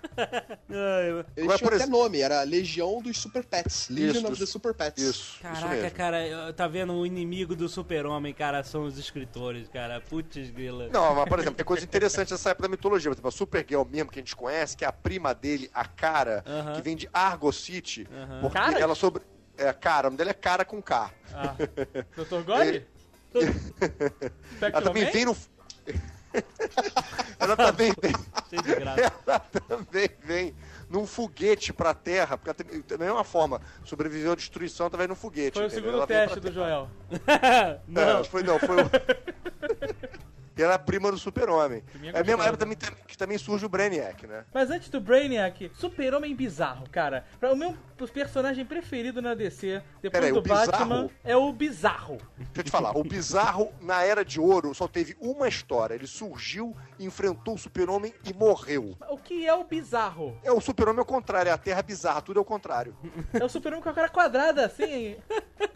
[1.35, 3.87] Tinham por até exemplo- nome, era Legião dos Super Pets.
[3.89, 5.01] Legion Isso, of the Super Pets.
[5.03, 5.91] Isso, isso Caraca, mesmo.
[5.91, 6.98] cara, eu- tá vendo?
[6.99, 10.01] O inimigo do super-homem, cara, são os escritores, cara.
[10.01, 10.89] Putz, grila.
[10.91, 13.09] Não, mas, por exemplo, tem coisa interessante nessa época da mitologia.
[13.09, 15.85] Por exemplo, a Supergirl mesmo, que a gente conhece, que é a prima dele, a
[15.85, 16.73] Cara, Aham.
[16.73, 18.05] que vem de Argo City.
[18.11, 18.41] Aham.
[18.41, 18.77] Porque Cara?
[18.79, 19.23] ela sobre...
[19.57, 21.09] É, Cara, o nome dela é Cara com K.
[21.33, 21.55] Ah,
[22.17, 22.43] Dr.
[22.45, 22.83] God?
[24.59, 25.37] Ela também Spectrum vem no...
[27.39, 28.13] ela também vem...
[28.49, 29.13] Cheio de graça.
[29.25, 30.53] Ela também vem
[30.89, 33.61] num foguete pra Terra, porque é uma forma.
[33.83, 35.53] Sobreviveu à destruição através de um foguete.
[35.53, 35.83] Foi o entendeu?
[35.83, 36.89] segundo Ela teste do Joel.
[37.27, 38.89] É, Não, foi não, foi o.
[40.59, 41.81] que era a prima do super-homem.
[42.13, 44.43] É a mesma época também, que também surge o Brainiac, né?
[44.53, 47.23] Mas antes do Brainiac, Super-Homem bizarro, cara.
[47.39, 47.77] Pra- O meu
[48.13, 50.69] personagem preferido na DC, depois Peraí, do o bizarro?
[50.71, 52.17] Batman, é o bizarro.
[52.37, 55.93] Deixa eu te falar, o Bizarro, na Era de Ouro, só teve uma história.
[55.95, 58.97] Ele surgiu, enfrentou o super-homem e morreu.
[59.09, 60.37] O que é o bizarro?
[60.43, 62.97] É o super-homem ao contrário, é a Terra bizarra, tudo é o contrário.
[63.33, 65.15] É o Super-Homem com a cara quadrada, assim.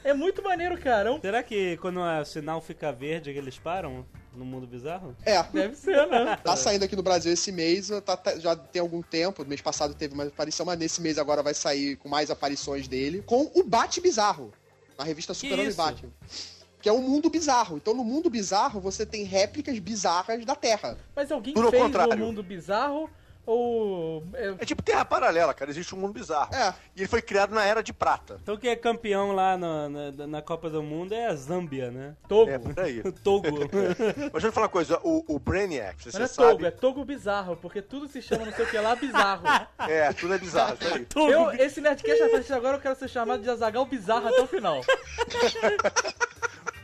[0.04, 1.12] É muito maneiro, cara.
[1.16, 5.16] É Será que quando o sinal fica verde eles param no mundo bizarro?
[5.26, 6.38] É, Deve ser, né?
[6.44, 9.94] tá saindo aqui no Brasil esse mês, tá- tá- já tem algum tempo, mês passado
[9.94, 13.64] teve uma aparição, mas nesse mês agora vai sair com mais aparições dele, com o
[13.64, 14.52] Bate Bizarro,
[14.98, 15.34] na revista
[15.68, 15.78] isso?
[15.78, 16.10] Batman.
[16.82, 17.78] Que é um mundo bizarro.
[17.78, 20.98] Então, no mundo bizarro, você tem réplicas bizarras da Terra.
[21.16, 22.18] Mas alguém Tudo ao fez o contrário.
[22.18, 23.10] mundo bizarro
[23.46, 24.24] ou.
[24.34, 26.54] é- É tipo Terra Paralela, cara, existe um mundo bizarro.
[26.54, 26.74] É.
[26.96, 28.40] E ele foi criado na Era de Prata.
[28.42, 32.16] Então quem é campeão lá na, na, na Copa do Mundo é a Zâmbia, né?
[32.28, 32.50] Togo.
[32.52, 33.02] É, por aí.
[33.24, 33.48] Togo.
[34.18, 36.50] Mas deixa eu falar uma coisa, o, o Brainiac, você Mas não é sabe...
[36.52, 39.44] Togo, é Togo bizarro, porque tudo se chama não sei o que lá bizarro.
[39.80, 41.06] É, tudo é bizarro, isso aí.
[41.06, 41.32] Togo.
[41.32, 44.42] Eu, esse Nerdcast a partir de agora eu quero ser chamado de Azagal Bizarro até
[44.42, 44.82] o final.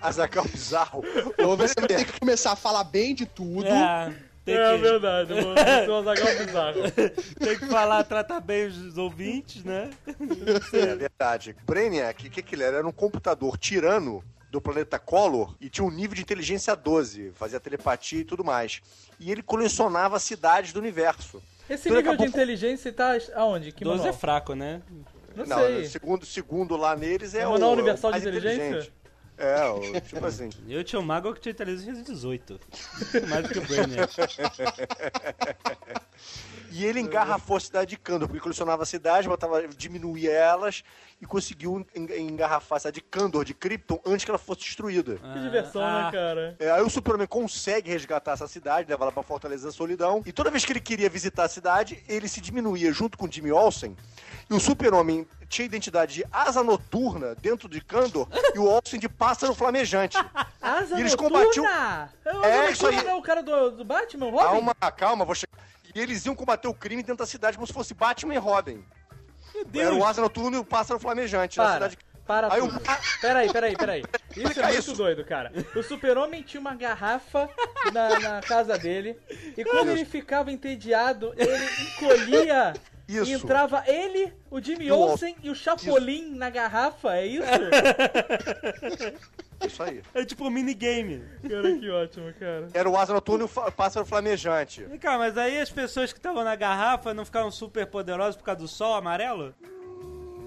[0.02, 1.04] Azaghal bizarro.
[1.38, 3.68] Ou você vai ter que começar a falar bem de tudo.
[3.68, 4.14] É,
[4.50, 6.92] tem, É que, verdade, eu vou ser o Azagal Bizarro.
[7.40, 9.90] tem que falar, tratar bem os ouvintes, né?
[10.74, 11.56] É verdade.
[11.66, 12.78] Brainiac, o que, que ele era?
[12.78, 17.60] Era um computador tirano do planeta Collor e tinha um nível de inteligência 12, fazia
[17.60, 18.82] telepatia e tudo mais.
[19.20, 21.42] E ele colecionava cidades do universo.
[21.70, 23.72] Esse Tudo nível de inteligência tá aonde?
[23.72, 24.16] Que 12 manual?
[24.16, 24.82] é fraco, né?
[25.36, 25.86] Não, Não, sei.
[25.86, 27.52] segundo, segundo lá neles é É o.
[27.52, 28.92] Manual é o Universal de Inteligência?
[29.40, 30.50] É, o, tipo assim.
[30.68, 32.60] Eu tinha o Mago que tinha inteligência de 18.
[33.30, 34.14] Mais do que o Brainiac.
[36.72, 40.84] E ele engarrafou a cidade de Kandor, porque colecionava cidades, botava, diminuía elas
[41.22, 45.16] e conseguiu en- engarrafar a cidade de Kandor, de Krypton, antes que ela fosse destruída.
[45.18, 46.06] Que diversão, Ah.
[46.06, 46.56] né, cara?
[46.60, 50.22] É, aí o Superman consegue resgatar essa cidade, leva ela pra Fortaleza da Solidão.
[50.26, 53.32] E toda vez que ele queria visitar a cidade, ele se diminuía junto com o
[53.32, 53.96] Jimmy Olsen.
[54.50, 59.00] E o Super-Homem tinha a identidade de asa noturna dentro de Kandor e o Olsen
[59.00, 60.16] de pássaro flamejante.
[60.62, 61.40] Asa E eles noturna!
[61.40, 62.96] combatiam- É, o É, isso aí.
[63.08, 64.44] é o cara do, do Batman, Robin?
[64.46, 65.58] Calma, calma, vou chegar.
[65.94, 68.84] E eles iam combater o crime dentro da cidade como se fosse Batman e Robin.
[69.74, 70.06] Meu Era o Deus!
[70.06, 71.98] asa noturno e o pássaro flamejante na Para, cidade.
[72.26, 72.78] para Aí tudo.
[72.78, 74.04] o- Peraí, peraí, peraí.
[74.38, 74.94] Isso é muito isso.
[74.96, 75.52] doido, cara.
[75.76, 77.50] O super-homem tinha uma garrafa
[77.92, 79.18] na, na casa dele
[79.58, 81.58] e quando ele ficava entediado, ele
[81.92, 82.74] encolhia
[83.08, 83.32] Isso.
[83.32, 87.48] e entrava ele, o Jimmy Olsen e o Chapolin na garrafa, é isso?
[89.66, 90.02] Isso aí.
[90.14, 91.24] É tipo um minigame.
[91.48, 92.68] cara, que ótimo, cara.
[92.74, 94.84] Era o asa noturno e o pássaro flamejante.
[94.84, 98.44] Vem cá, mas aí as pessoas que estavam na garrafa não ficaram super poderosas por
[98.44, 99.54] causa do sol amarelo?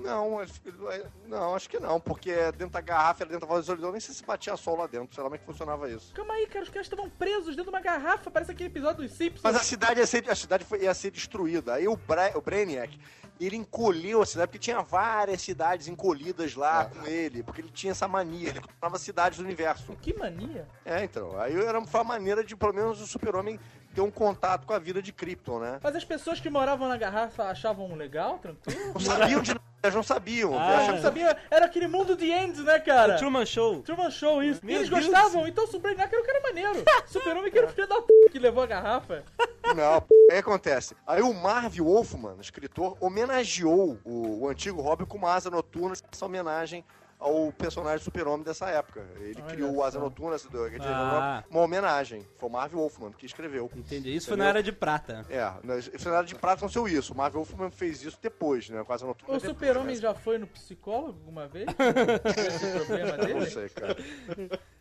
[0.04, 0.72] Não, acho que-
[1.28, 4.00] não, acho que não, porque dentro da garrafa, era dentro da voz de solidão, nem
[4.00, 6.12] sei se batia sol lá dentro, sei lá como é que funcionava isso.
[6.12, 9.12] Calma aí, cara, os caras estavam presos dentro de uma garrafa, parece aquele episódio dos
[9.12, 9.42] Simpsons.
[9.44, 11.74] Mas a cidade ia ser, a cidade foi- ia ser destruída.
[11.74, 12.98] Aí o, Bra, o Brainiac,
[13.40, 17.90] ele encolheu a cidade, porque tinha várias cidades encolhidas lá com ele, porque ele tinha
[17.90, 19.96] essa mania, ele colecionava cidades do universo.
[20.00, 20.68] Que mania.
[20.84, 23.58] É, então, aí era, foi uma maneira de, pelo menos, o super-homem
[23.94, 25.78] ter um contato com a vida de Krypton, né?
[25.82, 28.94] Mas as pessoas que moravam na garrafa achavam legal, tranquilo?
[28.94, 30.58] Não sabiam de nada, eles não sabiam.
[30.58, 33.16] Ah, Achavam que sabia, era aquele mundo de Ends, né, cara?
[33.16, 33.82] Truman Show.
[33.82, 34.60] Truman Show, isso.
[34.62, 35.04] E Meu eles Deus.
[35.06, 36.84] gostavam, então o Superman era o cara maneiro.
[37.06, 39.22] Super-Homem que era o filho da p que levou a garrafa.
[39.74, 40.14] Não, p...
[40.30, 40.96] aí acontece.
[41.06, 46.26] Aí o Marv Wolfman, escritor, homenageou o, o antigo Robin com uma asa noturna, essa
[46.26, 46.84] homenagem
[47.22, 49.06] ao personagem super-homem dessa época.
[49.20, 49.82] Ele Olha criou o.
[49.82, 50.36] Asa Noturna,
[50.88, 51.44] Ah.
[51.50, 52.26] uma, homenagem.
[52.36, 53.70] Foi o Marv Wolfman que escreveu.
[53.74, 54.14] Entendi.
[54.14, 54.44] Isso foi Entendeu?
[54.52, 55.24] na era de prata.
[55.30, 57.12] É, na cenário de prata aconteceu isso.
[57.12, 58.82] O Marv Wolfman fez isso depois, né?
[58.84, 59.36] Com Asa Noturna.
[59.36, 60.00] O Super-Homem né?
[60.02, 61.66] já foi no psicólogo alguma vez?
[62.36, 63.46] Esse problema Não dele?
[63.46, 63.96] sei, cara.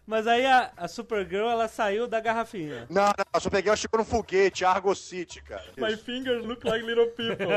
[0.05, 2.87] Mas aí a, a Supergirl, ela saiu da garrafinha.
[2.89, 5.63] Não, não, a Supergirl chegou no foguete, Argo City, cara.
[5.77, 7.47] My fingers look like little people.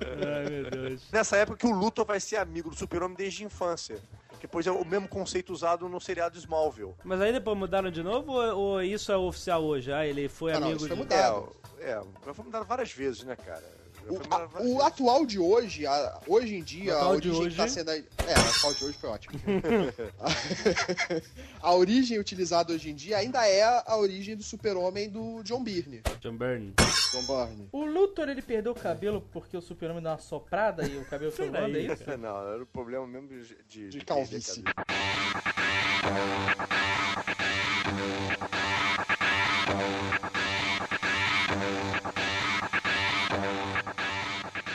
[0.00, 1.10] Ai, meu Deus.
[1.10, 3.96] Nessa época que o Luthor vai ser amigo do Super-Homem desde a infância.
[4.38, 6.94] Que depois é o mesmo conceito usado no seriado Smallville.
[7.02, 9.92] Mas aí depois mudaram de novo ou, ou isso é oficial hoje?
[9.92, 11.02] Ah, ele foi Não, não, amigo isso foi de...
[11.02, 11.56] mudado.
[11.80, 13.77] É, é, já foi mudado várias vezes, né, cara?
[14.08, 17.50] O, o atual de hoje, a- hoje em dia, a de origem hoje?
[17.50, 17.90] que tá sendo.
[17.90, 19.38] É, o atual de hoje foi ótimo.
[21.62, 26.02] a origem utilizada hoje em dia ainda é a origem do super-homem do John Byrne.
[26.20, 26.74] John Byrne.
[27.12, 27.68] John Byrne.
[27.72, 31.32] O Luthor, ele perdeu o cabelo porque o Super-Homem deu uma soprada e o cabelo
[31.32, 32.04] foi voando, é isso?
[32.18, 33.56] Não, era o problema mesmo de...
[33.68, 34.62] De, De calvície.
[34.62, 34.84] perder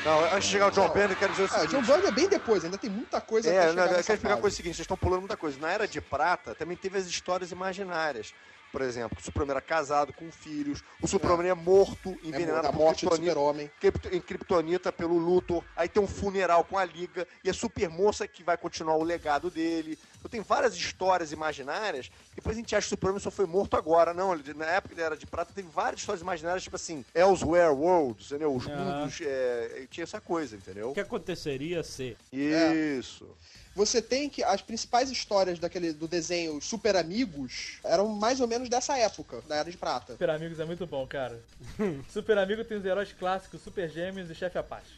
[0.03, 1.71] Não, antes de chegar o John Byrne, eu quero dizer o Ah, seguinte...
[1.71, 4.33] John Byrne é bem depois, ainda tem muita coisa É, até não, eu quero explicar
[4.33, 5.57] a coisa seguinte, vocês estão pulando muita coisa.
[5.59, 8.33] Na Era de Prata também teve as histórias imaginárias.
[8.73, 12.71] Por exemplo, o Superman era casado com filhos, o Superman é, morto, É envenenado a
[12.71, 13.71] por morte do Kryptonita, super-homem.
[14.11, 18.41] Em Kryptonita pelo Luthor, aí tem um funeral com a Liga, e a Supermoça que
[18.41, 19.95] vai continuar o legado dele.
[20.17, 23.77] Então tem várias histórias imaginárias, depois a gente acha que o Superman só foi morto
[23.77, 24.11] agora.
[24.11, 27.69] Não, ele- na época da Era de Prata teve várias histórias imaginárias, tipo assim, Elsewhere
[27.75, 28.55] Worlds, entendeu?
[28.55, 28.75] Os Ah.
[28.75, 30.89] mundos, é, tinha essa coisa, entendeu?
[30.89, 32.17] O que aconteceria se...
[32.31, 33.27] Isso.
[33.75, 34.43] Você tem que.
[34.43, 39.55] As principais histórias daquele, do desenho Super Amigos eram mais ou menos dessa época, da
[39.55, 40.13] Era de Prata.
[40.13, 41.39] Super Amigos é muito bom, cara.
[42.09, 44.93] Super Amigo tem os heróis clássicos, Super Gêmeos e Chefe Apache.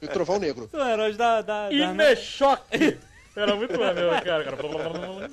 [0.00, 0.68] E o Trovão Negro.
[0.70, 1.40] São heróis da...
[1.42, 1.74] da, da!
[3.34, 4.44] Era muito maneiro, cara.
[4.44, 5.30] cara.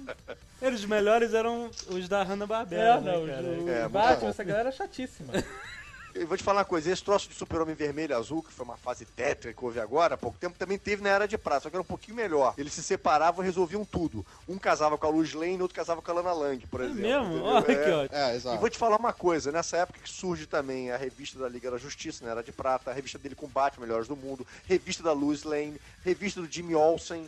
[0.62, 3.44] Eles melhores eram os da Hanna-Barbera, É, né, não, cara?
[3.44, 5.34] o, É, Batman, essa galera é chatíssima.
[6.16, 8.66] Eu vou te falar uma coisa, esse troço de super-homem vermelho e azul, que foi
[8.66, 11.62] uma fase tétrica que houve agora, há pouco tempo, também teve na Era de Prata,
[11.62, 12.54] só que era um pouquinho melhor.
[12.58, 14.26] Eles se separavam e resolviam tudo.
[14.48, 17.02] Um casava com a Luz Lane, outro casava com a Lana Lang, por É exemplo.
[17.02, 17.26] mesmo?
[17.36, 17.46] entendeu?
[17.46, 17.96] Olha que É.
[17.96, 18.18] ótimo.
[18.20, 18.60] É, E exato.
[18.60, 21.78] vou te falar uma coisa, nessa época que surge também a revista da Liga da
[21.78, 25.14] Justiça, né, Era de Prata, a revista dele com Batman, Melhores do Mundo, revista da
[25.14, 27.28] Luz Lane, revista do Jimmy Olsen,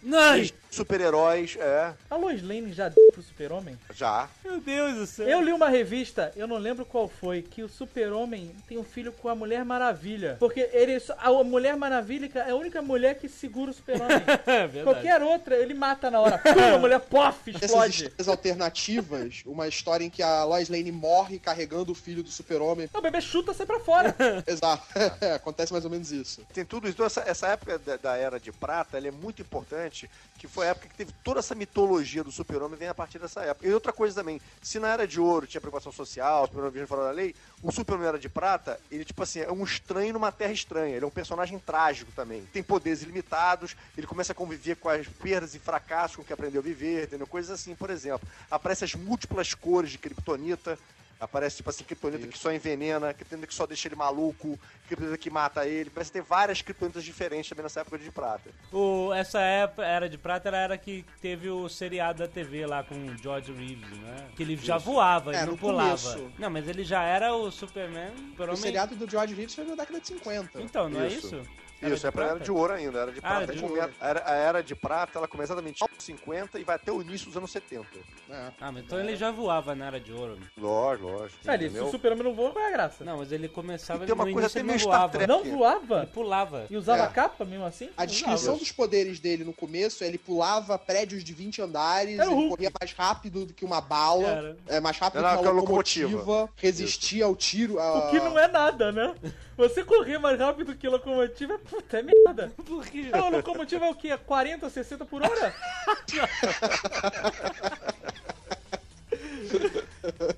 [0.69, 3.77] super-heróis, é, A Lois Lane já deu pro Super-Homem?
[3.93, 4.27] já.
[4.43, 5.27] Meu Deus do céu.
[5.27, 9.11] Eu li uma revista, eu não lembro qual foi, que o Super-Homem tem um filho
[9.11, 10.37] com a Mulher Maravilha.
[10.39, 14.21] Porque ele, só- a Mulher Maravilha é a única mulher que segura o Super-Homem.
[14.47, 14.83] É verdade.
[14.83, 16.37] Qualquer outra, ele mata na hora.
[16.37, 18.03] Pum, a mulher pof, Essas explode.
[18.05, 22.89] histórias alternativas, uma história em que a Lois Lane morre carregando o filho do super-homem.
[22.93, 24.15] O bebê chuta sai pra fora.
[24.47, 24.83] Exato.
[25.35, 26.41] Acontece mais ou menos isso.
[26.53, 26.93] Tem tudo isso.
[26.95, 30.09] Então, essa, essa época da, da Era de Prata, ela é muito importante,
[30.41, 33.41] que foi a época que teve toda essa mitologia do super-homem, vem a partir dessa
[33.41, 33.67] época.
[33.67, 37.03] E outra coisa também, se na Era de Ouro tinha preocupação social, o super-homem fora
[37.03, 40.51] da lei, o super-homem Era de Prata, ele, tipo assim, é um estranho numa terra
[40.51, 40.95] estranha.
[40.95, 42.43] Ele é um personagem trágico também.
[42.51, 46.59] Tem poderes ilimitados, ele começa a conviver com as perdas e fracassos com que aprendeu
[46.59, 47.27] a viver, entendeu?
[47.27, 48.27] Coisas assim, por exemplo.
[48.49, 50.75] Aparecem as múltiplas cores de Kryptonita,
[51.21, 55.29] Aparece, tipo assim, Kryptonita que só envenena, Kryptonita que só deixa ele maluco, Kryptonita que
[55.29, 55.91] mata ele.
[55.91, 58.49] Parece ter várias Kryptonitas diferentes também nessa época de prata.
[58.73, 62.65] O, essa época, Era de Prata, era a era que teve o seriado da TV
[62.65, 64.29] lá com o George Reeves, né?
[64.35, 65.97] Que ele já voava, É, ele não pulava.
[65.97, 66.31] começo.
[66.39, 68.55] Não, mas ele já era o Superman, O Superman...
[68.55, 70.59] seriado do George Reeves foi na década de 50.
[70.61, 71.35] Então, não Isso.
[71.35, 71.49] é isso?
[71.81, 73.43] Era Isso, de é pra Era de Ouro ainda, Era de Ah, Prata.
[73.43, 76.91] era de era, a Era de Prata, ela começa exatamente aos 50 e vai até
[76.91, 77.85] o início dos anos 70.
[78.29, 78.51] É.
[78.61, 80.37] Ah, mas então ele já voava na Era de Ouro.
[80.57, 81.49] Lógico, lógico.
[81.49, 83.03] É, ele, se o Super-Homem não voa, qual é a graça?
[83.03, 85.09] Não, mas ele começava E tem uma no coisa início ele não voava.
[85.11, 85.27] Trek.
[85.27, 86.09] Não Ele voava?
[86.13, 86.65] pulava.
[86.69, 87.07] E usava É.
[87.07, 87.89] capa mesmo assim?
[87.97, 92.29] A descrição dos poderes dele no começo é ele pulava prédios de 20 andares, ele
[92.29, 92.49] Hulk.
[92.49, 94.57] corria mais rápido do que uma bala, Era.
[94.67, 96.49] é mais rápido Era que uma locomotiva, locomotiva.
[96.57, 97.79] resistia ao tiro.
[97.79, 98.07] A...
[98.07, 99.15] O que não é nada, né?
[99.57, 102.51] Você correr mais rápido que a locomotiva, puta, é merda.
[102.65, 103.09] Por quê?
[103.11, 104.17] A locomotiva é o quê?
[104.17, 105.53] 40, 60 por hora?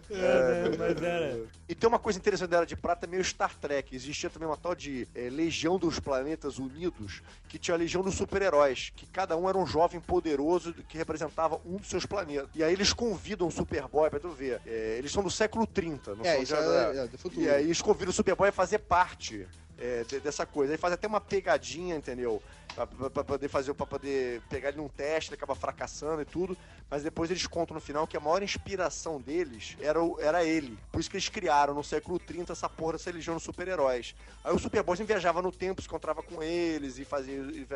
[0.10, 1.46] É, né, mas era.
[1.68, 3.96] E tem uma coisa interessante da Era de Prata, meio Star Trek.
[3.96, 8.16] Existia também uma tal de eh, Legião dos Planetas Unidos, que tinha a Legião dos
[8.16, 12.50] Super-Heróis, que cada um era um jovem poderoso que representava um dos seus planetas.
[12.54, 14.62] E aí eles convidam o Superboy, pra tu ver.
[14.66, 17.18] Eh, eles são do século 30, não É, são isso já é, da- é do
[17.18, 17.42] futuro.
[17.42, 20.72] E aí eles convidam o Superboy a fazer parte é, de- dessa coisa.
[20.74, 22.42] Aí faz até uma pegadinha, entendeu?
[22.76, 26.58] Pra poder fazer, pra poder pegar ele num teste, ele acaba fracassando e tudo.
[26.90, 30.78] Mas depois eles contam no final que a maior inspiração deles era, o- era ele.
[30.92, 34.16] Por isso que eles criaram no século 30 essa porra dessa legião de super-heróis.
[34.44, 37.34] Aí o Superboy sempre viajava no tempo, se encontrava com eles e fazia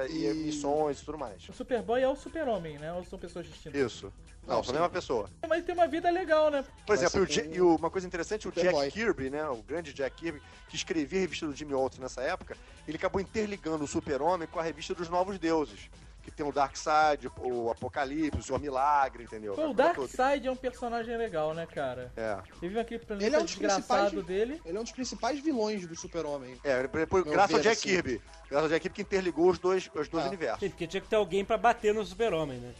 [0.10, 1.48] e, E- missões e tudo mais.
[1.50, 2.92] O Superboy é o super-homem, né?
[2.94, 3.80] Ou são pessoas distintas?
[3.80, 4.12] Isso.
[4.46, 5.30] Não, são a mesma pessoa.
[5.50, 6.64] Mas tem uma vida legal, né?
[6.86, 8.86] Por exemplo, e o e o- uma coisa interessante, o Superboy.
[8.86, 12.22] Jack Kirby, né, o grande Jack Kirby, que escrevia a revista do Jimmy Olsen nessa
[12.22, 12.56] época,
[12.88, 15.90] ele acabou interligando o Super-Homem com a revista dos Novos Deuses,
[16.24, 19.54] que tem o Darkseid, o Apocalipse, o Milagre, entendeu?
[19.54, 22.12] Pô, o Darkseid é um personagem legal, né, cara?
[22.18, 22.34] É.
[22.80, 24.62] Aquele planeta Ele é um dos desgraçado principais- dele.
[24.66, 26.58] Ele é um dos principais vilões do Super-Homem.
[26.64, 27.90] É, depois, Meu graças ao Jack assim.
[27.90, 28.22] Kirby.
[28.50, 30.28] Graças ao Jack Kirby que interligou os dois, os dois Ah.
[30.28, 30.60] universos.
[30.60, 32.74] Sim, porque tinha que ter alguém pra bater no super-homem, né?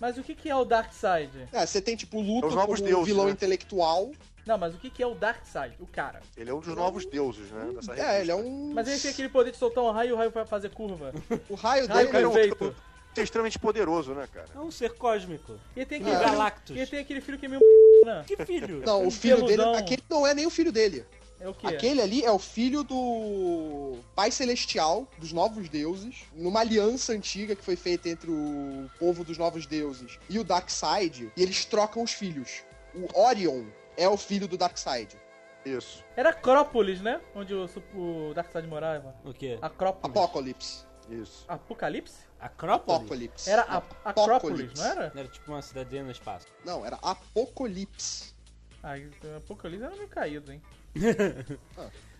[0.00, 1.30] Mas o que, que é o Darkseid?
[1.52, 3.32] É, você tem tipo Luthor Os novos como um deuses, vilão né?
[3.32, 4.10] intelectual.
[4.46, 5.74] Não, mas o que, que é o Darkseid?
[5.80, 6.20] O cara.
[6.36, 8.12] Ele é um dos novos deuses, né, dessa revista.
[8.12, 8.72] É, ele é um.
[8.72, 11.12] Mas ele tem aquele poder de soltar um raio e o raio vai fazer curva.
[11.50, 12.24] O raio Raio dele.
[12.24, 12.38] é um-.
[12.38, 12.74] Ele
[13.16, 14.46] é extremamente poderoso, né, cara?
[14.54, 15.58] É um ser cósmico.
[15.74, 16.76] E tem O aquele, Galactus.
[16.76, 17.60] e tem aquele filho que é meio
[18.04, 18.24] né?
[18.26, 18.82] Que filho?
[18.86, 19.62] Não, o filho dele.
[19.62, 21.04] Aquele não é nem o filho dele.
[21.40, 21.66] É o quê?
[21.66, 27.62] Aquele ali é o filho do Pai Celestial, dos Novos Deuses, numa aliança antiga que
[27.64, 32.12] foi feita entre o povo dos Novos Deuses e o Darkseid, e eles trocam os
[32.12, 32.62] filhos.
[32.94, 33.64] O Orion
[33.96, 35.16] é o filho do Darkseid.
[35.64, 36.04] Isso.
[36.16, 37.20] Era Acrópolis, né?
[37.34, 39.14] Onde o, o Darkseid morava.
[39.24, 39.58] O quê?
[39.60, 40.16] Acrópolis.
[40.16, 40.86] Apocalypse.
[41.10, 41.44] Isso.
[41.48, 42.26] Apocalipse?
[42.38, 42.98] Acrópole?
[42.98, 43.50] Apocalypse.
[43.50, 45.12] Era a Acrópolis, não era?
[45.14, 46.46] Era tipo uma cidadezinha no espaço.
[46.64, 48.34] Não, era Apocalypse.
[48.82, 50.62] Ah, então, Apocalipse era meio caído, hein?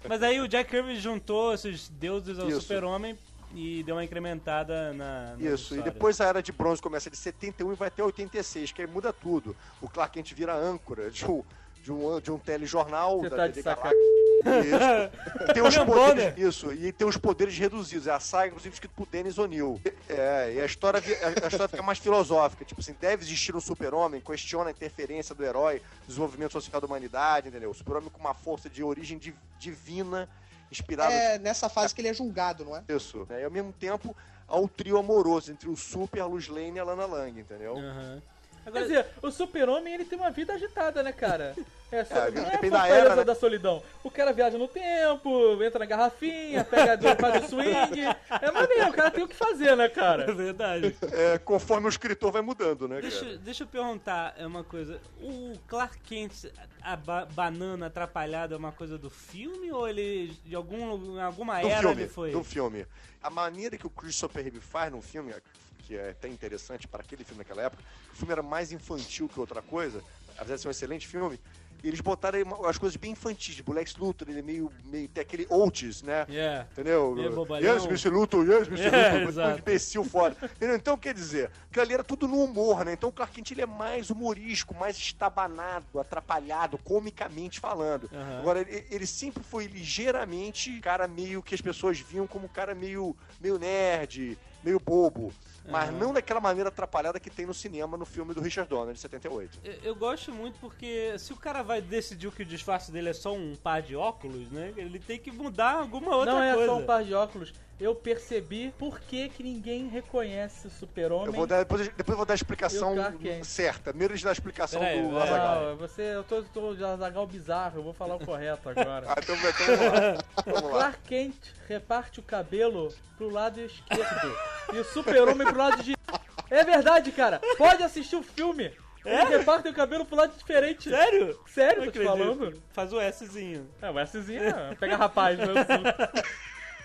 [0.08, 3.18] Mas aí o Jack Kirby juntou esses deuses ao super-homem
[3.54, 5.34] e deu uma incrementada na.
[5.38, 5.84] Isso, e histórias.
[5.84, 9.12] depois a Era de Bronze começa de 71 e vai até 86, que aí muda
[9.12, 9.56] tudo.
[9.80, 11.42] O Clark Kent vira âncora de um,
[11.86, 14.00] de um, de um telejornal Você da tá de TV sacanagem.
[14.46, 15.52] Isso.
[15.54, 15.86] Tem os poderes,
[16.34, 16.38] Bonner.
[16.38, 18.08] isso, e tem os poderes reduzidos.
[18.08, 19.80] É a saga, inclusive, escrito por Dennis O'Neill.
[20.08, 22.64] É, e a história, a, a história fica mais filosófica.
[22.64, 27.48] Tipo assim, deve existir um super-homem, questiona a interferência do herói, desenvolvimento social da humanidade,
[27.48, 27.70] entendeu?
[27.70, 30.28] O super-homem com uma força de origem di- divina,
[30.72, 32.82] inspirada É nessa fase que ele é julgado, não é?
[32.88, 33.24] isso.
[33.30, 33.42] Né?
[33.42, 34.14] E ao mesmo tempo,
[34.48, 37.74] ao trio amoroso entre o Super, a Luz Lane e a Lana Lang, entendeu?
[37.76, 38.22] Quer
[38.70, 41.54] Agora, dizer, o super-homem ele tem uma vida agitada, né, cara?
[41.90, 43.24] É, só, É, é depende da era, né?
[43.24, 43.82] da solidão.
[44.02, 48.00] O cara viaja no tempo, entra na garrafinha, pega, faz o swing.
[48.42, 50.32] É maneiro, o cara tem o que fazer, né, é cara?
[50.34, 50.96] verdade.
[51.12, 53.38] É, conforme o escritor vai mudando, né, Deixa, cara?
[53.38, 55.00] deixa eu perguntar é uma coisa.
[55.20, 56.46] O Clark Kent,
[56.82, 61.60] a ba- banana atrapalhada é uma coisa do filme ou ele de algum, em alguma
[61.60, 62.30] Do era filme, ele foi?
[62.32, 62.84] do filme.
[63.22, 65.32] A maneira que o Christopher Reeve faz no filme,
[65.78, 69.38] que é até interessante para aquele filme naquela época, o filme era mais infantil que
[69.38, 70.02] outra coisa,
[70.36, 71.40] apesar de ser um excelente filme,
[71.88, 75.46] eles botaram as coisas bem infantis, o Lex Luthor, ele é meio, meio tem aquele
[75.50, 76.26] Otis, né?
[76.28, 76.66] Yeah.
[76.72, 77.14] Entendeu?
[77.16, 78.08] Ele é yes, Mr.
[78.10, 78.86] Luthor, yes, Mr.
[78.96, 79.28] É, Luthor.
[79.28, 79.54] exato.
[79.54, 80.36] Um imbecil foda.
[80.42, 80.76] Entendeu?
[80.76, 82.92] Então, quer dizer, aquilo ali era tudo no humor, né?
[82.92, 88.10] Então o Clark Kent ele é mais humorístico, mais estabanado, atrapalhado, comicamente falando.
[88.12, 88.38] Aham.
[88.40, 93.16] Agora, ele, ele sempre foi ligeiramente cara meio que as pessoas viam como cara meio,
[93.40, 95.32] meio nerd, meio bobo.
[95.68, 95.98] Mas Aham.
[95.98, 99.58] não daquela maneira atrapalhada que tem no cinema no filme do Richard Donner, de 78.
[99.64, 103.12] Eu, eu gosto muito porque se o cara vai decidir que o disfarce dele é
[103.12, 104.72] só um par de óculos, né?
[104.76, 106.66] Ele tem que mudar alguma outra não é coisa.
[106.72, 107.52] só um par de óculos.
[107.78, 111.30] Eu percebi por que, que ninguém reconhece o Eu super-homem.
[111.30, 112.94] vou dar, depois, depois eu vou dar a explicação
[113.42, 113.90] certa.
[113.90, 115.22] Primeiro eles dão a explicação Peraí, do vai.
[115.28, 115.62] Azaghal.
[115.62, 119.06] Não, você, eu tô, tô de Azagal bizarro, eu vou falar o correto agora.
[119.08, 120.24] Ah, então, então vamos lá.
[120.46, 120.70] Vamos lá.
[120.70, 121.36] Clark Kent
[121.68, 124.36] reparte o cabelo pro lado esquerdo
[124.72, 126.20] e o super-homem pro lado direito.
[126.50, 127.40] É verdade, cara.
[127.56, 128.72] Pode assistir o filme.
[129.04, 130.90] Eles repartem o cabelo pro lado diferente.
[130.90, 131.38] Sério?
[131.46, 132.62] Sério, Não tô te falando.
[132.72, 133.68] Faz o Szinho.
[133.80, 135.46] É, o Szinho é, pega rapaz, né?
[135.46, 136.24] assim.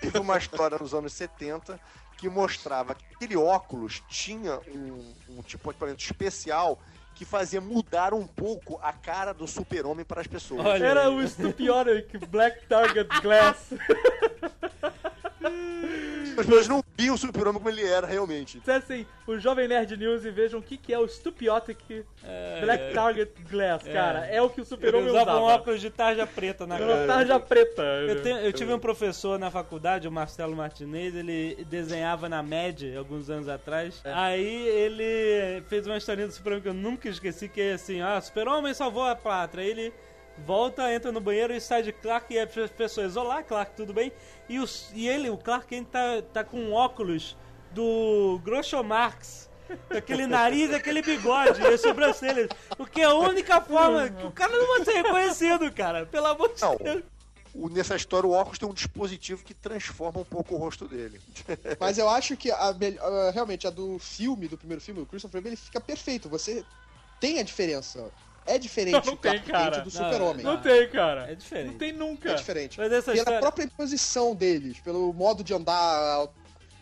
[0.00, 1.78] Teve uma história nos anos 70
[2.16, 6.78] que mostrava que aquele óculos tinha um, um tipo de equipamento especial
[7.14, 10.64] que fazia mudar um pouco a cara do super-homem para as pessoas.
[10.64, 13.72] Olha Era o Stupionic Black Target Glass.
[16.36, 18.58] As pessoas não viam o super-homem como ele era realmente.
[18.58, 22.04] Acessem o Jovem Nerd News e vejam o que, que é o Stupiotic
[22.62, 24.26] Black Target Glass, cara.
[24.26, 25.40] É o que o super-homem usava usava.
[25.40, 27.06] um óculos de tarja preta na cara.
[27.06, 27.82] Tarja preta.
[27.82, 32.96] Eu, tenho- eu tive um professor na faculdade, o Marcelo Martinez, ele desenhava na MED
[32.96, 34.00] alguns anos atrás.
[34.04, 38.20] Aí ele fez uma historinha do Super-Homem que eu nunca esqueci, que é assim, ah,
[38.20, 39.64] Super-Homem salvou a pátria.
[39.64, 39.92] Aí ele
[40.38, 44.12] volta, entra no banheiro e sai de Clark e as pessoas, olá Clark, tudo bem?
[44.48, 47.36] E, os- e ele, o Clark Kent, tá, tá com um óculos
[47.72, 49.48] do Groucho Marx.
[49.88, 52.48] com Aquele nariz, aquele bigode e as sobrancelhas.
[52.76, 56.04] Porque é a única forma que o cara não vai ser reconhecido, cara.
[56.06, 56.76] Pelo amor de Não.
[56.76, 57.02] Deus.
[57.54, 61.20] O- nessa história, o óculos tem um dispositivo que transforma um pouco o rosto dele.
[61.78, 65.40] Mas eu acho que a, a- realmente a do filme, do primeiro filme, o Christopher
[65.42, 66.28] Reeve, ele fica perfeito.
[66.30, 66.64] Você
[67.20, 68.10] tem a diferença.
[68.44, 69.76] É diferente Não o Clark tem, cara.
[69.82, 70.44] Kent do Não, Super-Homem.
[70.44, 71.30] Não tem, cara.
[71.30, 71.66] É diferente.
[71.70, 72.30] Não tem nunca.
[72.30, 72.78] É diferente.
[72.78, 73.40] Mas essa Pela história...
[73.40, 76.26] própria posição deles, pelo modo de andar.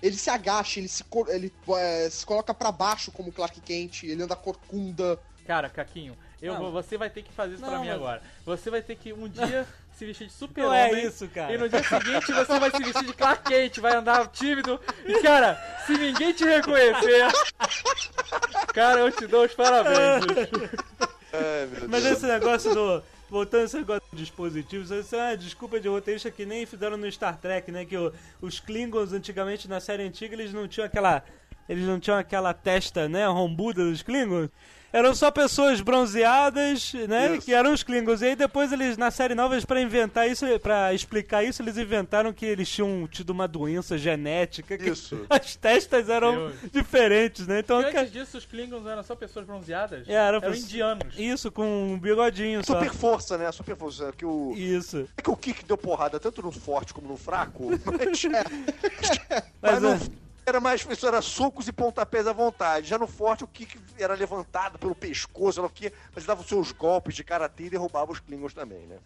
[0.02, 4.22] Ele se agacha, ele se, ele, é, se coloca pra baixo como Clark Kent, ele
[4.22, 5.18] anda corcunda.
[5.46, 6.60] Cara, Caquinho, eu Não.
[6.60, 8.22] vou- você vai ter que fazer isso pra Não, mim mas- agora.
[8.46, 9.66] Você vai ter que um dia
[9.98, 10.80] se vestir de Não super-homem.
[10.80, 11.52] é isso, cara.
[11.52, 14.80] E no dia seguinte você vai se vestir de Clark Kent, vai andar tímido.
[15.04, 17.26] E cara, se ninguém te reconhecer,
[18.72, 20.24] cara, eu te dou os parabéns.
[21.32, 22.16] Ai, meu Mas Deus.
[22.18, 23.02] esse negócio do.
[23.28, 27.10] Voltando esse negócio de dispositivos, isso é uma desculpa de roteirista que nem fizeram no
[27.12, 27.84] Star Trek, né?
[27.84, 28.12] Que o-
[28.42, 31.22] os Klingons antigamente na série antiga eles não tinham aquela.
[31.70, 34.48] Eles não tinham aquela testa, né, rombuda dos Klingons.
[34.92, 37.46] Eram só pessoas bronzeadas, né, Isso.
[37.46, 38.22] que eram os Klingons.
[38.22, 41.78] E aí depois eles, na série nova, eles, pra inventar isso, pra explicar isso, eles
[41.78, 44.76] inventaram que eles tinham tido uma doença genética.
[44.76, 45.24] Que Isso.
[45.30, 46.72] As testas eram Deus.
[46.72, 47.60] diferentes, né?
[47.60, 50.08] Então, E antes disso, os Klingons eram só pessoas bronzeadas?
[50.08, 51.14] É, era eram pessoa- indianos.
[51.16, 52.74] isso, com um bigodinho só.
[52.80, 53.52] Super força, né?
[53.52, 54.12] Super força.
[54.16, 54.52] Que o...
[54.56, 55.08] Isso.
[55.16, 59.82] É que o Kick deu porrada tanto no forte como no fraco, mas, Mas, mas
[59.82, 59.98] no é.
[60.50, 62.88] Era mais isso era socos e pontapés à vontade.
[62.88, 66.72] Já no forte o Kick era levantado pelo pescoço, o quê, mas dava os seus
[66.72, 68.98] golpes de karatê e derrubava os Klingons também, né?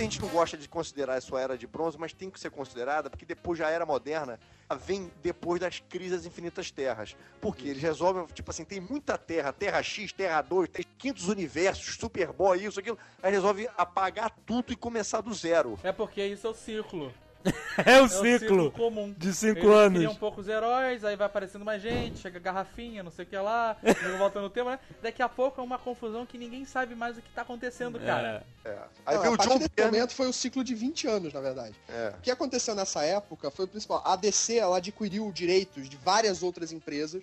[0.00, 2.50] Muita gente não gosta de considerar a sua era de bronze, mas tem que ser
[2.50, 4.40] considerada, porque depois da era moderna
[4.86, 7.14] vem depois das crises infinitas terras.
[7.38, 11.96] Porque eles resolvem, tipo assim, tem muita terra, terra X, terra 2, tem quintos universos,
[11.96, 12.96] Superboy, isso, aquilo.
[13.22, 15.78] Aí resolve apagar tudo e começar do zero.
[15.82, 17.12] É porque isso é o círculo.
[17.86, 19.14] É o É o ciclo comum.
[19.16, 19.98] de cinco Eles anos.
[19.98, 23.76] criam poucos heróis, aí vai aparecendo mais gente, chega garrafinha, não sei o que lá,
[24.02, 24.78] jogo volta no tema, né?
[25.02, 28.44] Daqui a pouco é uma confusão que ninguém sabe mais o que tá acontecendo, cara.
[28.64, 28.76] É.
[29.06, 31.74] Aí Não, veio o John desse momento foi o ciclo de 20 anos, na verdade.
[31.88, 32.12] É.
[32.18, 34.02] O que aconteceu nessa época foi o principal.
[34.04, 37.22] A DC ela adquiriu direitos de várias outras empresas.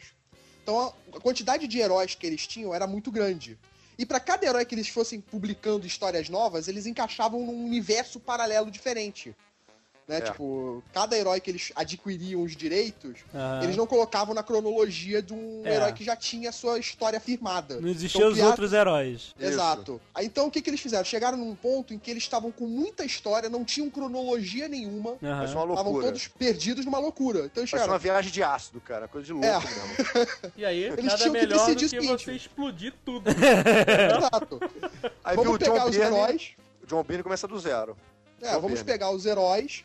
[0.64, 3.58] Então a- a quantidade de heróis que eles tinham era muito grande.
[4.00, 8.70] E pra cada herói que eles fossem publicando histórias novas, eles encaixavam num universo paralelo
[8.70, 9.36] diferente.
[10.08, 10.20] Né?
[10.20, 10.22] É.
[10.22, 13.64] Tipo, cada herói que eles adquiriam os direitos, Aham.
[13.64, 15.76] eles não colocavam na cronologia de um É.
[15.76, 17.82] herói que já tinha a sua história firmada.
[17.82, 19.36] Não existiam Então, os criaram- outros heróis.
[19.38, 20.00] Exato.
[20.16, 21.04] Aí, então o que, que eles fizeram?
[21.04, 25.26] Chegaram num ponto em que eles estavam com muita história, não tinham cronologia nenhuma, ser
[25.26, 26.06] uma estavam loucura.
[26.06, 27.40] todos perdidos numa loucura.
[27.40, 28.00] Então eles ser uma chegaram.
[28.00, 29.10] viagem de ácido, cara.
[29.10, 29.60] Coisa de louco É.
[29.60, 30.54] mesmo.
[30.56, 32.24] E aí, Eles nada tinham que melhor do decidir que o seguinte.
[32.26, 33.26] você explodir tudo.
[34.08, 34.60] Exato.
[35.24, 36.16] Aí vamos o John pegar os Byrne.
[36.18, 36.52] heróis.
[36.84, 37.98] O John Byrne começa do zero.
[38.42, 39.84] É, John vamos pegar os heróis,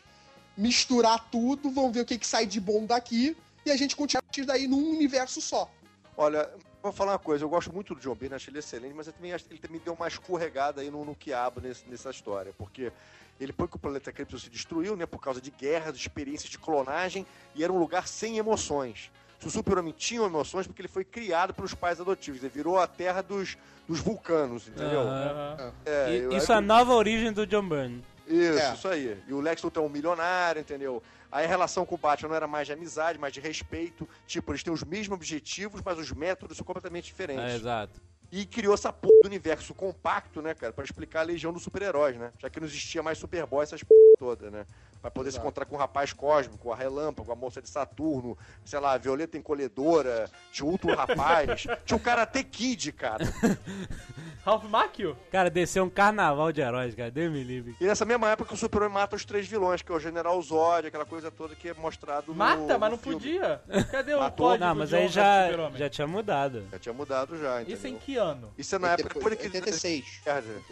[0.57, 3.35] misturar tudo, vamos ver o que, que sai de bom daqui.
[3.65, 5.69] E a gente continua a partir daí num universo só.
[6.17, 6.49] Olha,
[6.81, 9.13] vou falar uma coisa, eu gosto muito do John Byrne, acho ele excelente, mas eu
[9.13, 12.53] também acho que ele também deu uma escorregada aí no, no quiabo nesse- nessa história,
[12.57, 12.91] porque
[13.39, 16.59] ele foi que o planeta Krypton se destruiu, né, por causa de guerras, experiências de
[16.59, 17.25] clonagem,
[17.55, 19.09] e era um lugar sem emoções.
[19.39, 22.85] Se o Super-Homem tinha emoções, porque ele foi criado pelos pais adotivos, ele virou a
[22.85, 25.01] terra dos, dos vulcanos, entendeu?
[25.01, 25.73] Aham.
[25.85, 28.03] É, E- eu- isso é a nova origem do John Byrne.
[28.25, 28.73] Isso, É.
[28.73, 29.23] isso aí.
[29.27, 31.01] E o Lex Luthor é um milionário, entendeu?
[31.31, 34.07] Aí a relação com o Batman não era mais de amizade, mas de respeito.
[34.25, 37.53] Tipo, eles têm os mesmos objetivos, mas os métodos são completamente diferentes.
[37.53, 38.01] É, exato.
[38.31, 42.17] E criou essa porra do universo compacto, né, cara, pra explicar a legião dos super-heróis,
[42.17, 42.33] né?
[42.39, 44.65] Já que não existia mais Superboy, essas porra toda, né?
[45.03, 45.45] Pra poder se Exato.
[45.45, 49.37] encontrar com o rapaz cósmico, a relâmpago, a moça de Saturno, sei lá, a Violeta
[49.37, 53.25] Encolhedora, tinha o Ultra Rapaz, tinha o Karate Kid, cara.
[54.45, 55.17] Ralph Macchio?
[55.31, 57.09] Cara, desceu um carnaval de heróis, cara.
[57.11, 57.75] Deus me livre.
[57.79, 60.87] E nessa mesma época o Super-Homem mata os três vilões, que é o General Zod,
[60.87, 63.17] aquela coisa toda que é mostrado no Mata, mas no não filme.
[63.19, 63.61] podia.
[63.91, 64.47] Cadê o Matou.
[64.47, 66.65] código Não, mas aí já, já tinha mudado.
[66.71, 67.75] Já tinha mudado já, entendeu?
[67.77, 68.53] Isso em que ano?
[68.57, 70.21] Isso é na época que 86.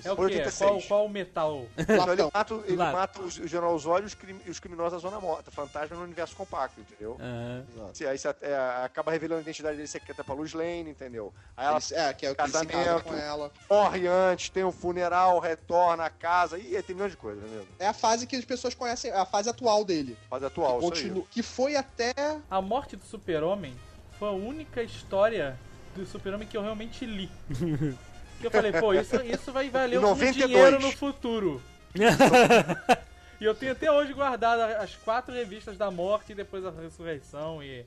[0.03, 0.35] É o Foi quê?
[0.37, 0.57] 86.
[0.69, 1.65] Qual, qual metal?
[1.77, 5.09] Então, ele mata, ele mata os- o General Zod e os, crim- os criminosos da
[5.09, 7.17] Zona Morta, fantasma no universo compacto, entendeu?
[7.19, 7.89] Aham.
[7.93, 8.55] Se- Aí você é,
[8.85, 11.33] acaba revelando a identidade dele secreta pra Luz Lane, entendeu?
[11.57, 13.03] Aí ela Eles- é, que é o que se Casamento.
[13.03, 13.51] com ela.
[13.69, 17.63] morre antes, tem um funeral, retorna a casa, e tem milhões de coisas, né?
[17.79, 20.15] É a fase que as pessoas conhecem, é a fase atual dele.
[20.29, 20.91] Fase atual, isso aí.
[21.01, 22.13] Continu- que foi até.
[22.49, 23.75] A morte do Super-Homem
[24.19, 25.57] foi a única história
[25.95, 27.29] do Super-Homem que eu realmente li.
[28.39, 30.47] que eu falei, pô, isso, isso vai valer um 92.
[30.49, 31.61] dinheiro no futuro.
[33.41, 37.63] e eu tenho até hoje guardado as quatro revistas da morte e depois a ressurreição
[37.63, 37.85] e.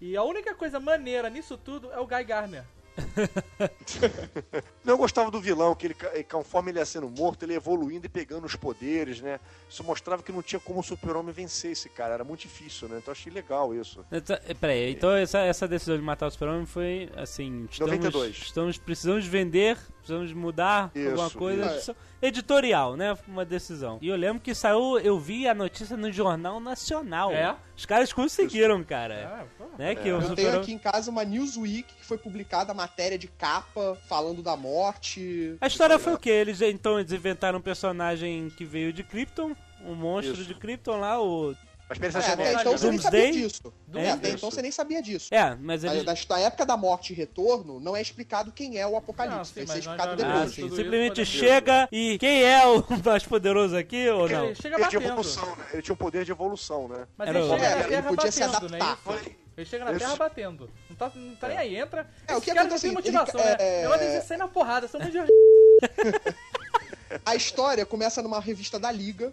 [0.00, 2.64] E a única coisa maneira nisso tudo é o Guy Garner.
[4.84, 5.96] Não, eu gostava do vilão, que ele,
[6.30, 9.40] conforme ele ia sendo morto, ele ia evoluindo e pegando os poderes, né?
[9.68, 12.98] Isso mostrava que não tinha como o super-homem vencer esse cara, era muito difícil, né?
[12.98, 14.04] Então eu achei legal isso.
[14.12, 18.36] Então, eh, Peraí, então essa, essa decisão de matar o Super-Homem foi assim: estamos, 92.
[18.36, 21.76] estamos precisamos vender, precisamos mudar Isso, alguma coisa.
[21.76, 21.96] isso.
[22.22, 23.16] Editorial, né?
[23.28, 23.98] Uma decisão.
[24.00, 27.32] E eu lembro que saiu, eu vi a notícia no Jornal Nacional.
[27.32, 27.54] É?
[27.76, 29.46] Os caras conseguiram, cara.
[29.58, 29.64] Pô.
[29.78, 29.94] Né?
[29.94, 30.60] Que o Eu tenho Super-Homem.
[30.60, 35.56] aqui em casa uma Newsweek que foi publicada a matéria de capa falando da morte.
[35.60, 36.30] A história foi o quê?
[36.30, 39.54] Eles então eles inventaram um personagem que veio de Krypton,
[39.84, 40.44] um monstro Isso.
[40.44, 41.54] de Krypton lá, o.
[41.88, 42.78] A experiência É, até genética, então né?
[42.78, 43.72] você nem sabia disso.
[43.94, 45.34] É, É, até então você nem sabia disso.
[45.34, 46.02] É, mas ele.
[46.02, 49.36] Na, na época da morte e retorno, não é explicado quem é o Apocalipse.
[49.38, 50.54] Não, sim, vai mas ser explicado já- Ah, depois.
[50.54, 50.62] sim.
[50.70, 54.46] Simplesmente chega e quem é o mais poderoso aqui ou não?
[54.46, 55.64] Ele chega Ele tinha evolução, né?
[55.74, 57.06] Ele tinha um poder de evolução, né?
[57.18, 59.14] Mas Era ele o- chega É, na ele terra podia se batendo, não é adaptar.
[59.16, 59.30] isso?
[59.56, 60.00] Ele chega na Isso.
[60.00, 60.70] terra batendo.
[60.90, 62.10] Não tá, não tá nem aí, entra.
[62.26, 63.82] É, o que acontece é o seguinte, motivação, ele- né?
[63.82, 65.18] é- O deles é sair na porrada, são muito de...
[67.24, 69.32] A história começa numa revista da Liga,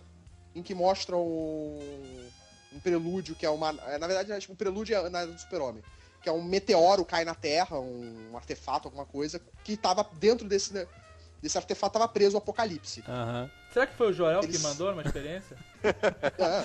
[0.56, 1.80] em que mostram um,
[2.74, 3.70] um prelúdio que é uma.
[3.88, 5.84] é, Na verdade, acho que o prelúdio é na do Super-Homem.
[6.22, 10.74] Que é um meteoro cai na Terra, um artefato, alguma coisa, que tava dentro desse.
[10.74, 10.86] né,
[11.42, 13.04] Desse artefato tava preso o Apocalipse.
[13.08, 13.50] Aham.
[13.74, 15.58] Será que foi o Joel que Eles- mandou numa experiência?
[15.84, 16.64] É,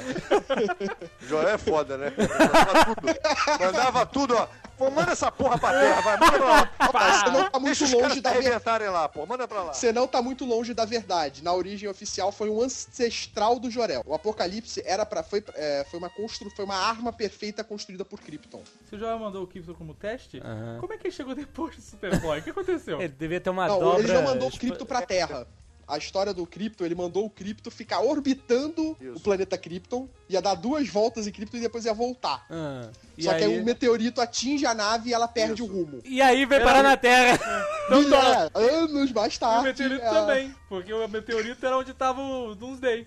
[1.26, 2.12] Joel é foda, né?
[2.18, 3.61] Mandava tudo.
[3.61, 4.48] Mandava tudo, ó.
[4.77, 6.16] Pô, manda essa porra pra terra, vai.
[6.18, 6.70] Manda pra lá.
[7.24, 8.85] você não tá muito Deixa longe da verdade.
[8.89, 9.27] lá, pô.
[9.27, 9.72] Manda pra lá.
[9.72, 11.43] Você não tá muito longe da verdade.
[11.43, 14.03] Na origem oficial foi um ancestral do Jorel.
[14.07, 18.20] O Apocalipse era para foi, é, foi uma constru, foi uma arma perfeita construída por
[18.20, 18.62] Krypton.
[18.89, 20.79] Se o Joel mandou o Krypton como teste, Aham.
[20.81, 22.39] como é que ele chegou depois do Superboy?
[22.41, 23.01] O que aconteceu?
[23.01, 24.03] Ele devia ter uma Não, dobra.
[24.03, 25.47] ele não mandou o Krypton pra Terra.
[25.89, 29.16] A história do Krypton, ele mandou o Krypton ficar orbitando Isso.
[29.16, 32.45] o planeta Krypton, ia dar duas voltas em Krypton e depois ia voltar.
[32.51, 35.66] Ah, e Só que aí aí- um meteorito atinge a nave e ela perde o
[35.66, 36.01] rumo.
[36.05, 37.39] E aí veio parar na Terra.
[37.87, 38.51] Então e, tá.
[38.57, 39.64] é, anos mais E o tarde.
[39.68, 43.05] meteorito é, também, porque o meteorito era onde tava o Doomsday.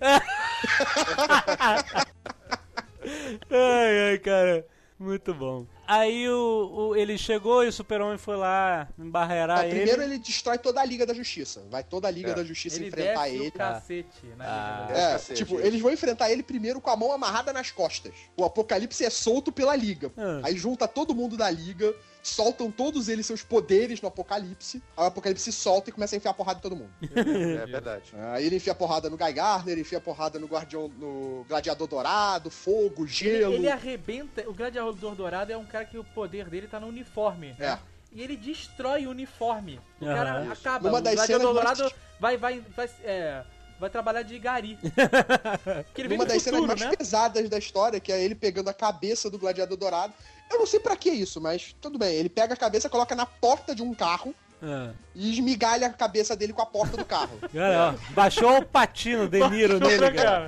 [3.50, 4.66] ai, ai, cara.
[4.98, 5.66] Muito bom.
[5.92, 9.74] Aí o, o- ele chegou e o Super-Homem foi lá embarrear ele.
[9.76, 11.64] primeiro ele destrói toda a Liga da Justiça.
[11.68, 12.34] Vai toda a Liga É.
[12.34, 13.48] da Justiça Ele enfrentar desce ele.
[13.48, 14.80] o cacete na Ah.
[14.82, 17.70] Liga da É, Cacete, tipo, eles vão enfrentar ele primeiro com a mão amarrada nas
[17.72, 18.12] costas.
[18.36, 20.12] O Apocalipse é solto pela Liga.
[20.16, 20.40] Ah.
[20.44, 21.92] Aí junta todo mundo da Liga,
[22.22, 24.82] soltam todos eles seus poderes no Apocalipse.
[24.96, 26.90] Aí o Apocalipse solta e começa a enfiar porrada em todo mundo.
[27.14, 28.12] É verdade.
[28.32, 32.50] Aí ele enfia porrada no Guy Gardner, ele enfia porrada no Guardião, no Gladiador Dourado,
[32.50, 33.52] fogo, gelo.
[33.54, 34.48] Ele, ele arrebenta.
[34.48, 37.54] O Gladiador Dourado é um cara que o poder dele tá no uniforme.
[37.58, 37.78] É.
[38.12, 39.80] E ele destrói o uniforme.
[40.00, 40.52] O cara Isso.
[40.52, 40.88] acaba.
[40.88, 43.44] Numa o das Gladiador cenas mais- Dourado vai, vai, vai, é,
[43.80, 44.78] vai trabalhar de gari.
[45.86, 46.96] Porque ele vem Uma das cenas futuro, mais né?
[46.96, 50.12] pesadas da história, que é ele pegando a cabeça do Gladiador Dourado.
[50.52, 52.14] Eu não sei pra que isso, mas tudo bem.
[52.14, 54.90] Ele pega a cabeça, coloca na porta de um carro Ah.
[55.14, 57.38] e esmigalha a cabeça dele com a porta do carro.
[57.52, 60.46] Cara, ó, baixou o patino De Niro nele, cara.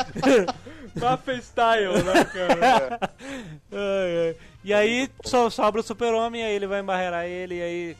[0.95, 3.01] Mafia style, né, cara?
[3.73, 4.37] Ai.
[4.65, 7.97] E aí só sobra o Super-Homem, aí ele vai embarrear ele e aí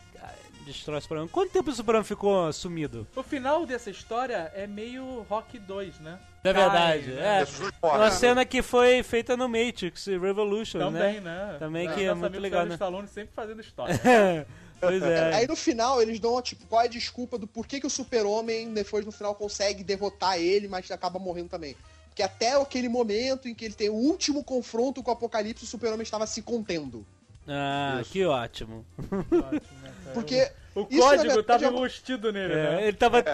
[0.63, 1.29] destrói o Super-Homem.
[1.29, 3.07] Quanto tempo o Super-Homem ficou sumido?
[3.15, 6.19] O final dessa história é meio Rock 2, né?
[6.45, 7.23] É verdade, Cai, é.
[7.23, 7.47] né?
[7.47, 11.53] Jesus Uma cena que foi feita no Matrix Revolution, Também, né?
[11.53, 11.57] né?
[11.59, 12.75] Também É, que é muito legal, né?
[12.75, 13.95] Stallone sempre fazendo história.
[14.81, 15.35] pois é.
[15.35, 18.73] Aí no final eles dão, tipo, qual é a desculpa do porquê que o super-homem
[18.73, 21.77] depois no final consegue derrotar ele, mas acaba morrendo também.
[22.09, 25.67] Porque até aquele momento em que ele tem o último confronto com o Apocalipse, o
[25.67, 27.07] super-homem estava se contendo.
[27.49, 28.85] Ah, que ótimo.
[29.11, 29.82] Ótimo, né, cara?
[30.13, 32.89] Porque o isso, na código verdade, tava é uma- enrustido nele, É, né?
[32.89, 33.25] ele tava.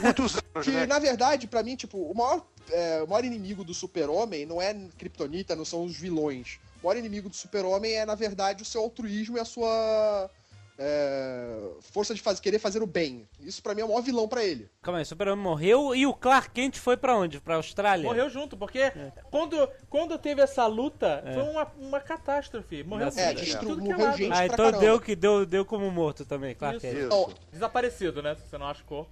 [0.00, 0.86] Muitos anos, que, né?
[0.86, 4.74] na verdade, pra mim, tipo, o maior, é, o maior inimigo do super-homem não é
[4.98, 6.58] Kryptonita, não são os vilões.
[6.82, 10.30] O maior inimigo do super-homem é, na verdade, o seu altruísmo e a sua
[10.78, 13.28] é, força de fazer, querer fazer o bem.
[13.40, 14.68] Isso pra mim é o maior vilão pra ele.
[14.82, 17.40] Calma aí, Super-Homem morreu e o Clark Kent foi pra onde?
[17.40, 18.04] Pra Austrália?
[18.04, 18.92] Morreu junto, porque
[19.30, 22.82] quando, quando teve essa luta, foi uma, uma catástrofe.
[22.84, 24.78] Morreu É, gente, destru- tudo que é morreu gente Ah, então caramba.
[24.78, 26.80] deu, que deu, deu como morto também, Clark.
[26.80, 26.96] Kent.
[26.96, 28.34] Então, Desaparecido, né?
[28.34, 29.08] Se você não achou.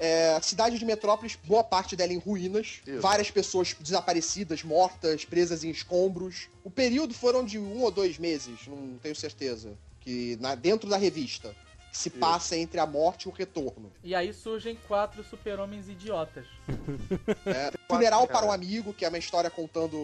[0.00, 3.00] é, a cidade de Metrópolis, boa parte dela em ruínas, Isso.
[3.00, 6.48] várias pessoas desaparecidas, mortas, presas em escombros.
[6.62, 9.76] O período foram de um ou dois meses, não tenho certeza,
[10.08, 11.54] que na- dentro da revista
[11.92, 13.92] se passa entre a morte e o retorno.
[14.02, 16.46] E aí surgem quatro super-homens idiotas.
[17.44, 19.96] É, funeral para um amigo, que é uma história contando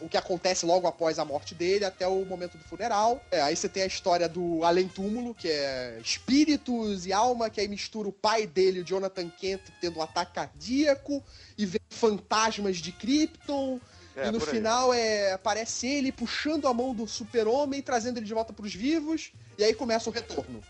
[0.00, 3.22] o que acontece logo após a morte dele até o momento do funeral.
[3.30, 7.60] É, aí você tem a história do Além Túmulo, que é espíritos e alma, que
[7.60, 11.22] aí mistura o pai dele, o Jonathan Kent, tendo um ataque cardíaco
[11.56, 13.78] e vê fantasmas de Krypton.
[14.16, 18.34] É, e no final é, aparece ele puxando a mão do super-homem, trazendo ele de
[18.34, 20.62] volta para os vivos, e aí começa o retorno.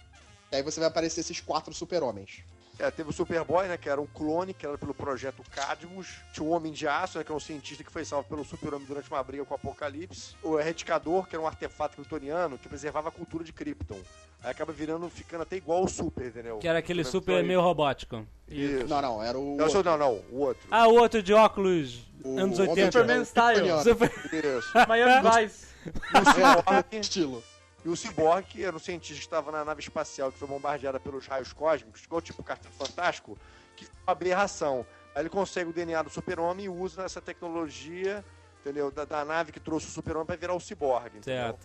[0.51, 2.45] E aí você vai aparecer esses quatro super-homens.
[2.79, 6.23] É, teve o Superboy, né, que era um clone, que era pelo projeto Cadmus.
[6.33, 8.87] Tinha o Homem de Aço, né, que é um cientista que foi salvo pelo Super-Homem
[8.87, 10.35] durante uma briga com o Apocalipse.
[10.43, 14.01] O Erradicador, que era um artefato kryptoniano que preservava a cultura de Krypton.
[14.45, 16.59] Aí acaba virando, ficando até igual o Super, entendeu?
[16.59, 18.27] Que era aquele super meio robótico.
[18.49, 18.87] Isso.
[18.87, 19.57] Não, não, era o.
[19.57, 20.67] Não, sou- não, não, o outro.
[20.71, 22.93] Ah, o outro de óculos, O anos Homem de 80.
[22.93, 23.25] Superman.
[23.25, 23.83] Style.
[23.83, 24.73] Super- Isso.
[24.87, 25.67] Miami Vice.
[25.87, 27.43] E o Cyborg, Estilo.
[27.85, 31.01] e o Cyborg, que era um cientista que estava na nave espacial que foi bombardeada
[31.01, 33.39] pelos raios cósmicos, igual tipo o Quarteto Fantástico,
[33.77, 34.87] que foi uma aberração.
[35.15, 38.23] Aí ele consegue o DNA do super-homem e usa essa tecnologia,
[38.61, 38.91] entendeu?
[38.91, 41.57] Da, da nave que trouxe o super-homem pra virar o Cyborg, entendeu?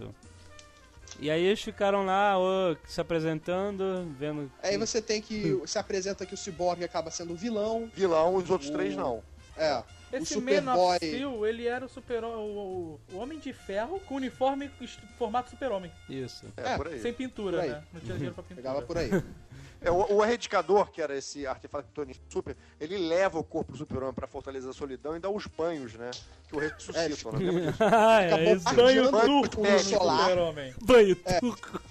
[1.20, 4.52] E aí eles ficaram lá, ô, se apresentando, vendo.
[4.64, 5.62] Aí você tem que.
[5.66, 7.90] Se apresenta que o Cyborg acaba sendo vilão.
[7.94, 9.22] Vilão, os outros O- três não.
[9.58, 9.84] É.
[10.12, 10.96] Esse Man Superboy.
[10.98, 14.72] of Steel, ele era o super o, o, o Homem de Ferro com uniforme
[15.18, 15.92] formato super-homem.
[16.10, 16.46] Isso.
[16.58, 17.00] É, É, por aí.
[17.00, 17.70] Sem pintura, Por aí.
[17.70, 17.84] né?
[17.94, 18.62] Não tinha dinheiro pra pintura.
[18.70, 19.10] Pegava por aí.
[19.82, 23.78] É, o, o Erradicador, que era esse artefato Tony Super, ele leva o corpo do
[23.78, 26.12] super-homem pra Fortaleza da Solidão e dá os banhos, né?
[26.48, 27.40] Que o ressuscitam, né?
[27.40, 27.84] Lembra disso?
[27.84, 28.76] ah, é isso.
[28.76, 30.30] Banho turco o no solar.
[30.30, 30.74] super-homem.
[30.82, 31.40] Banho É.
[31.40, 31.82] turco.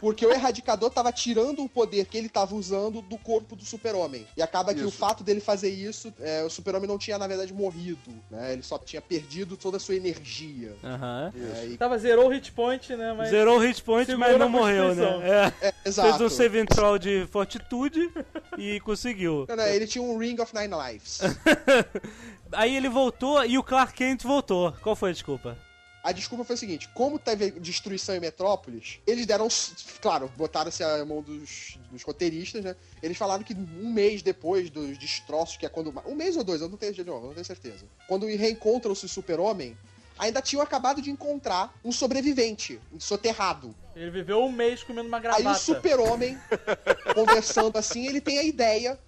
[0.00, 4.26] Porque o Erradicador tava tirando o poder que ele tava usando do corpo do super-homem.
[4.36, 4.98] E acaba que o Isso.
[4.98, 8.10] fato dele fazer isso, é, o super-homem não tinha, na verdade, morrido.
[8.30, 8.52] Né?
[8.52, 10.74] Ele só tinha perdido toda a sua energia.
[10.84, 11.32] Aham.
[11.56, 13.12] É, e- Tava zerou o hit point, né?
[13.14, 15.52] Mas Zerou o hit point, mas não morreu, né?
[15.60, 15.68] É.
[15.68, 16.24] é, Fez exato.
[16.24, 18.10] um saving throw de fortitude
[18.58, 19.46] e conseguiu.
[19.48, 21.20] Não, não, ele tinha um Ring of Nine Lives.
[22.52, 24.72] Aí ele voltou e o Clark Kent voltou.
[24.82, 25.56] Qual foi a desculpa?
[26.04, 29.48] A desculpa foi o seguinte: como teve destruição em Metrópolis, eles deram.
[30.02, 32.76] Claro, botaram-se a mão dos, dos roteiristas, né?
[33.02, 35.94] Eles falaram que um mês depois dos destroços, que é quando.
[36.04, 37.86] Um mês ou dois, eu não tenho, eu não tenho certeza.
[38.06, 39.74] Quando reencontram-se o Super-Homem,
[40.18, 43.74] ainda tinham acabado de encontrar um sobrevivente, soterrado.
[43.96, 45.50] ele viveu um mês comendo uma Aí gravata.
[45.50, 46.38] o Super-Homem,
[47.14, 49.00] conversando assim, ele tem a ideia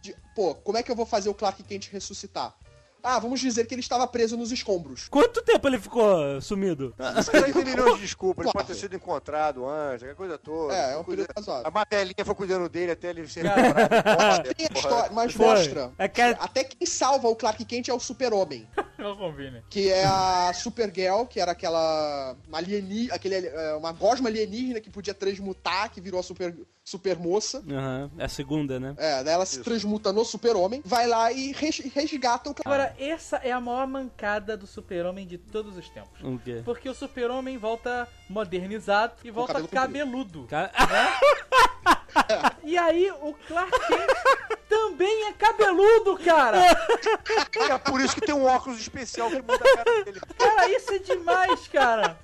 [0.00, 2.56] de: pô, como é que eu vou fazer o Clark Kent ressuscitar?
[3.04, 5.08] Ah, vamos dizer que ele estava preso nos escombros.
[5.10, 6.94] Quanto tempo ele ficou sumido?
[7.20, 8.46] Isso aí tem milhões de desculpas.
[8.46, 10.74] Ele pode ter sido encontrado antes, aquela coisa toda.
[10.74, 11.66] É, é um período razoável.
[11.66, 14.54] A Martelinha foi cuidando dele até ele ser recuperado.
[14.54, 14.78] Tem a Porra.
[14.80, 15.92] história, mas mostra.
[15.98, 18.66] É que- Até quem salva o Clark Kent é o Super-Homem.
[19.04, 19.62] Não.
[19.68, 22.36] Que é a Supergirl, que era aquela.
[22.48, 27.18] Uma, alieni, aquele, é, uma gosma alienígena que podia transmutar, que virou a super, super
[27.18, 27.62] moça.
[27.68, 28.94] Aham, é a segunda, né?
[28.98, 32.94] É, daí ela se transmuta no Super-Homem, vai lá e res- resgata o Clark Agora,
[32.98, 36.20] essa é a maior mancada do super-homem de todos os tempos.
[36.22, 36.62] O quê?
[36.64, 40.44] Porque o super-homem volta modernizado e volta cabelo cabeludo.
[40.48, 40.72] Cara-
[42.64, 46.58] E aí, o Clark Kent também é cabeludo, cara!
[46.58, 50.20] É por isso que tem um óculos especial que muda a cara dele.
[50.38, 52.18] Cara, isso é demais, cara!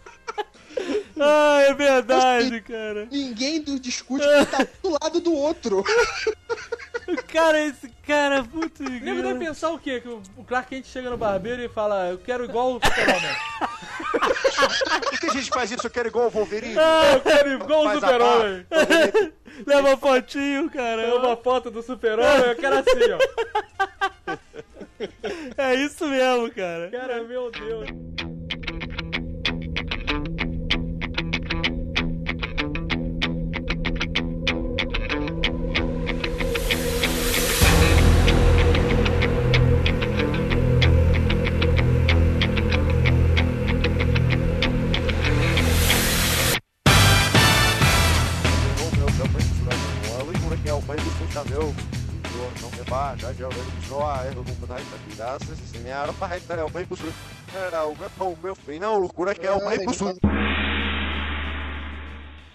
[1.21, 3.07] Ah, é verdade, cara.
[3.11, 5.85] Ninguém do- discute que tá do lado do outro.
[7.33, 10.01] Cara, esse cara é muito Nego deve pensar o quê?
[10.01, 13.37] Que o o Clark Kent chega no barbeiro e fala, eu quero igual o super-homem.
[15.11, 15.87] Por que a gente faz isso?
[15.87, 16.77] Eu quero igual o Wolverine.
[16.79, 18.67] Ah, eu quero igual o super-homem.
[18.71, 19.33] barba.
[19.67, 21.03] Leva fotinho, cara.
[21.03, 24.37] É uma foto do super-homem, eu quero assim, ó.
[25.57, 26.91] É isso mesmo, cara.
[26.91, 27.89] Cara, meu Deus.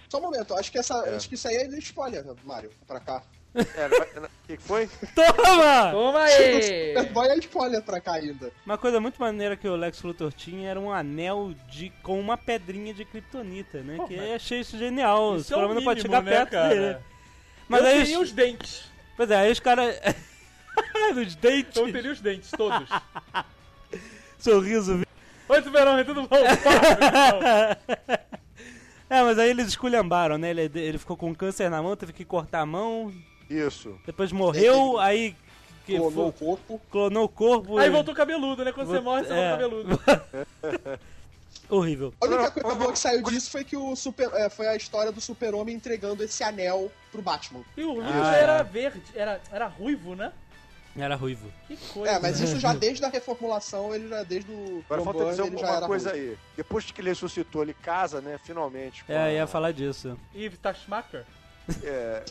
[0.08, 1.16] Só um momento, acho que, essa, É.
[1.16, 3.22] acho que isso aí é spoiler, Mario, pra cá.
[3.56, 3.86] É,
[4.20, 4.88] O que foi?
[5.16, 5.90] Toma!
[5.90, 6.94] Toma aí!
[7.12, 8.52] Vai é spoiler pra cá ainda.
[8.64, 12.36] Uma coisa muito maneira que o Lex Luthor tinha era um anel de com uma
[12.38, 13.96] pedrinha de kryptonita, né?
[13.96, 15.36] Pô, que mas- eu achei isso genial.
[15.36, 16.68] Isso o é o Superman não pode mínimo, chegar né, perto cara?
[16.68, 16.98] dele.
[17.68, 17.98] Mas eu aí.
[17.98, 18.84] teria os dentes.
[19.16, 19.96] Pois é, aí os caras.
[21.14, 21.76] Nos dentes.
[21.76, 22.88] Eu teria os dentes, todos.
[24.38, 25.02] Sorriso.
[25.48, 26.28] Oi, Superman, tudo bom?
[26.28, 27.78] Fala,
[29.08, 30.50] É, mas aí eles esculhambaram, né?
[30.50, 33.14] Ele, ele ficou com câncer na mão, teve que cortar a mão,
[33.48, 33.96] Isso.
[34.04, 35.36] depois morreu, aí.
[35.86, 36.80] Que Clonou o foi- corpo.
[36.90, 37.78] clonou o corpo.
[37.78, 38.72] Aí e- voltou cabeludo, né?
[38.72, 39.56] Quando você Vou- morre, você é.
[39.56, 40.00] volta cabeludo.
[41.68, 42.12] Horrível.
[42.20, 45.12] A única coisa boa que saiu disso foi que o super, é, foi a história
[45.12, 47.60] do super-homem entregando esse anel pro Batman.
[47.76, 48.64] E o Luthor Ah, era é.
[48.64, 50.32] verde, era, era ruivo, né?
[50.98, 51.48] Era ruivo.
[51.66, 52.14] Que coisa.
[52.14, 55.56] É, mas isso já desde a reformulação, ele já desde o Agora falta dizer ele
[55.56, 56.18] uma coisa ruim.
[56.20, 56.38] aí.
[56.56, 58.38] Depois que ele ressuscitou, ele casa, né?
[58.42, 59.04] Finalmente.
[59.08, 60.18] É, a- ia falar disso.
[60.34, 61.24] Yves Tashmaker?
[61.82, 62.22] é,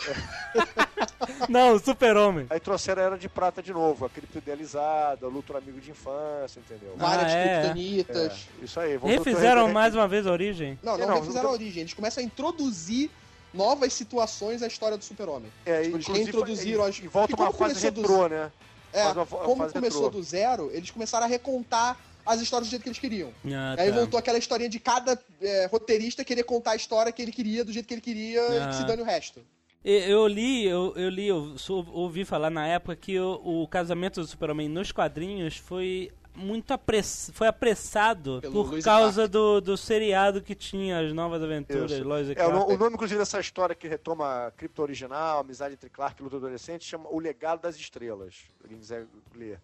[1.50, 2.48] Não, super-homem.
[2.50, 5.92] Aí trouxeram a Era de Prata de novo, a cripto idealizada, o Luthor amigo de
[5.92, 6.94] infância, entendeu?
[6.98, 7.60] Várias Ah, é?
[7.62, 8.48] kryptonitas.
[8.62, 8.98] É, isso aí.
[8.98, 10.80] Refizeram re- mais uma vez a origem?
[10.82, 11.82] Não, não, Não, refizeram a não- origem.
[11.82, 13.10] Eles começam a introduzir
[13.56, 15.52] novas situações à história do super-homem.
[15.66, 18.52] É, Tipo, eles reintroduziram e- as- E volta uma como fase começou retrô, né?
[18.94, 20.10] É, uma como começou retrô.
[20.10, 23.30] do zero, eles começaram a recontar as histórias do jeito que eles queriam.
[23.46, 23.98] Ah, Aí tá.
[23.98, 27.72] voltou aquela historinha de cada é, roteirista querer contar a história que ele queria, do
[27.72, 28.68] jeito que ele queria, e Ah.
[28.70, 29.42] que se dane o resto.
[29.84, 34.20] Eu li, eu, eu li, eu sou- ouvi falar na época que o, o casamento
[34.20, 39.78] do Super-Homem nos quadrinhos foi muito apress, foi apressado Pelo por e causa do, do
[39.78, 42.04] seriado que tinha as novas aventuras, Isso.
[42.04, 42.72] Lois e É, Clark.
[42.74, 46.40] o nome, inclusive, dessa história que retoma a cripto original, amizade entre Clark e Luthor
[46.40, 48.36] adolescente, chama O Legado das Estrelas.
[48.36, 49.60] Se alguém quiser ler.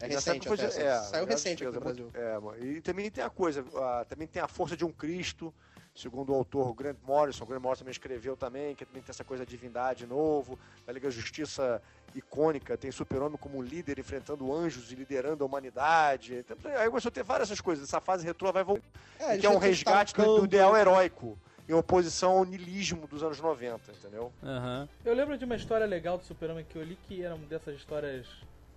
[0.00, 0.68] É E recente foi- é,
[1.00, 2.10] Saiu das recente aqui no Estrelas, Brasil.
[2.14, 5.54] é É, e também tem a coisa, ah, também tem a força de um Cristo,
[5.94, 7.44] segundo o autor o Grant Morrison.
[7.44, 10.92] O Grant Morrison também escreveu também, que também tem essa coisa de divindade novo, da
[10.92, 11.80] Liga Justiça
[12.14, 16.34] icônica, tem Super-Homem como um líder enfrentando anjos e liderando a humanidade.
[16.36, 17.88] Então, aí começou a ter várias essas coisas.
[17.88, 18.84] Essa fase retrô vai voltar.
[19.18, 20.80] É, que é um resgate do, do ideal Gundam.
[20.80, 21.38] heróico,
[21.68, 24.32] em oposição ao niilismo dos anos 90, entendeu?
[24.42, 24.88] Aham.
[25.04, 27.76] Eu lembro de uma história legal do Superman que eu li que era uma dessas
[27.76, 28.26] histórias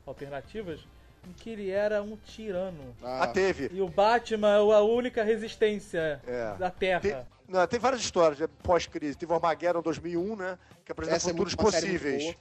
[0.05, 0.79] alternativas
[1.27, 2.95] em que ele era um tirano.
[3.03, 3.69] Ah, Ah, teve.
[3.73, 6.53] E o Batman é a única resistência É.
[6.57, 6.99] da Terra.
[7.01, 7.17] Tem,
[7.47, 9.17] não, tem várias histórias né, pós-crise.
[9.17, 10.57] Teve o Armageddon 2001, né?
[10.85, 12.35] Que apresenta Essa é futuros muito possíveis.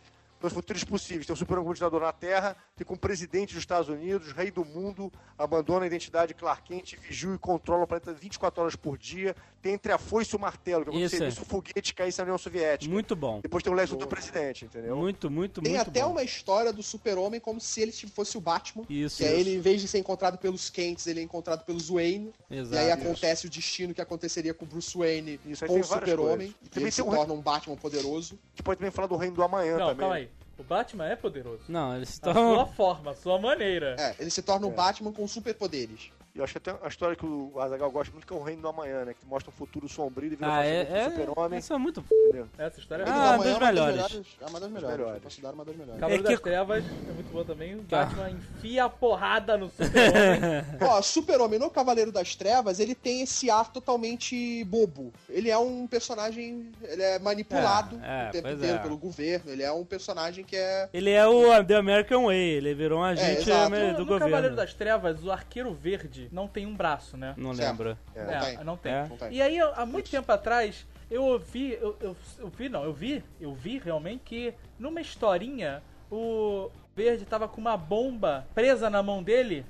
[0.45, 0.49] Boa.
[0.49, 1.27] Os futuros possíveis.
[1.27, 5.85] Tem como ditador na Terra, com o presidente dos Estados Unidos, rei do mundo, abandona
[5.85, 9.35] a identidade Clark Kent, vigia e controla o planeta 24 horas por dia.
[9.65, 10.99] Tem entre a foice e o martelo, que Isso.
[11.17, 12.93] aconteceria se o foguete caísse na União Soviética.
[12.93, 13.41] Muito bom.
[13.41, 14.95] Depois tem o Lex Luthor presidente, entendeu?
[14.95, 16.11] Muito, muito, Tem muito até bom.
[16.11, 18.85] uma história do super-homem como se ele fosse o Batman.
[18.91, 19.17] Isso.
[19.23, 22.31] Que aí ele, em vez de ser encontrado pelos Kents, ele é encontrado pelos Wayne.
[22.51, 22.75] Exato.
[22.75, 25.85] E aí acontece o destino que aconteceria com o Bruce Wayne Isso com tem o
[25.87, 26.55] super-homem.
[26.63, 28.35] E Também ele se tem um- torna um Batman poderoso.
[28.35, 29.97] A gente pode também falar do Reino do Amanhã Não, também.
[29.97, 30.29] calma aí.
[30.59, 31.63] O Batman é poderoso.
[31.71, 33.97] Não, eles A sua forma, a sua maneira.
[33.99, 36.11] É, ele se torna um Batman com superpoderes.
[36.35, 38.43] E eu acho que tem a história que o Azagal gosta muito, que é o
[38.43, 39.15] Reino do Amanhã, né?
[39.15, 40.79] Que mostra um futuro sombrio e vira Ah, é.
[40.79, 41.59] é, é super-homem.
[41.61, 42.05] isso é muito.
[42.11, 42.49] entendeu?
[42.59, 44.27] Essa história é Ah, é das melhores.
[44.41, 44.99] É uma das melhores.
[44.99, 45.23] melhores.
[45.23, 46.01] Considero uma das melhores.
[46.01, 47.77] Cavaleiro É que- das Trevas é muito boa também.
[47.77, 48.05] O Tá.
[48.07, 50.65] Batman enfia a porrada no super-homem.
[50.83, 55.13] Ó, Super-Homem no Cavaleiro das Trevas, ele tem esse ar totalmente bobo.
[55.29, 56.73] Ele é um personagem.
[56.83, 58.81] Ele é manipulado É, é, o tempo pois inteiro é.
[58.81, 59.53] pelo governo.
[59.53, 60.89] Ele é um personagem que é.
[60.93, 64.19] Ele é o The American Way, ele virou um agente no do no governo.
[64.19, 67.35] Cavaleiro das Trevas, o Arqueiro Verde não tem um braço, né?
[67.37, 67.97] Não lembro.
[68.15, 68.65] Não É, tem.
[68.65, 68.93] não tem.
[68.93, 69.07] É.
[69.09, 69.33] Não tem.
[69.33, 72.93] E aí, eu- há muito tempo atrás, eu ouvi, eu, eu, eu vi, não, eu
[72.93, 79.03] vi, eu vi realmente que numa historinha o Verde tava com uma bomba presa na
[79.03, 79.65] mão dele.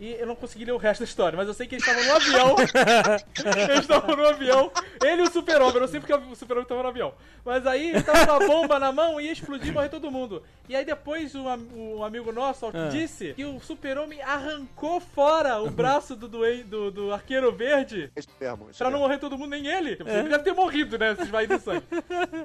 [0.00, 2.04] E eu não consegui ler o resto da história, mas eu sei que eles estavam
[2.04, 2.56] no avião.
[3.70, 4.72] eles estavam no avião.
[5.02, 5.74] Ele e o Super-Homem.
[5.74, 7.14] Eu não sei porque o Super-Homem tava no avião.
[7.44, 10.10] Mas aí ele tava com a bomba na mão e ia explodir e morrer todo
[10.10, 10.42] mundo.
[10.68, 12.88] E aí depois o, am- o amigo nosso Ah.
[12.90, 18.28] disse que o Super-Homem arrancou fora o braço do, doen- do, do Arqueiro Verde Isso
[18.40, 18.70] mesmo.
[18.70, 19.90] Isso Pra não morrer todo mundo, nem ele.
[20.04, 21.14] Ele deve ter morrido, né?
[21.14, 21.84] Se esvair do sangue.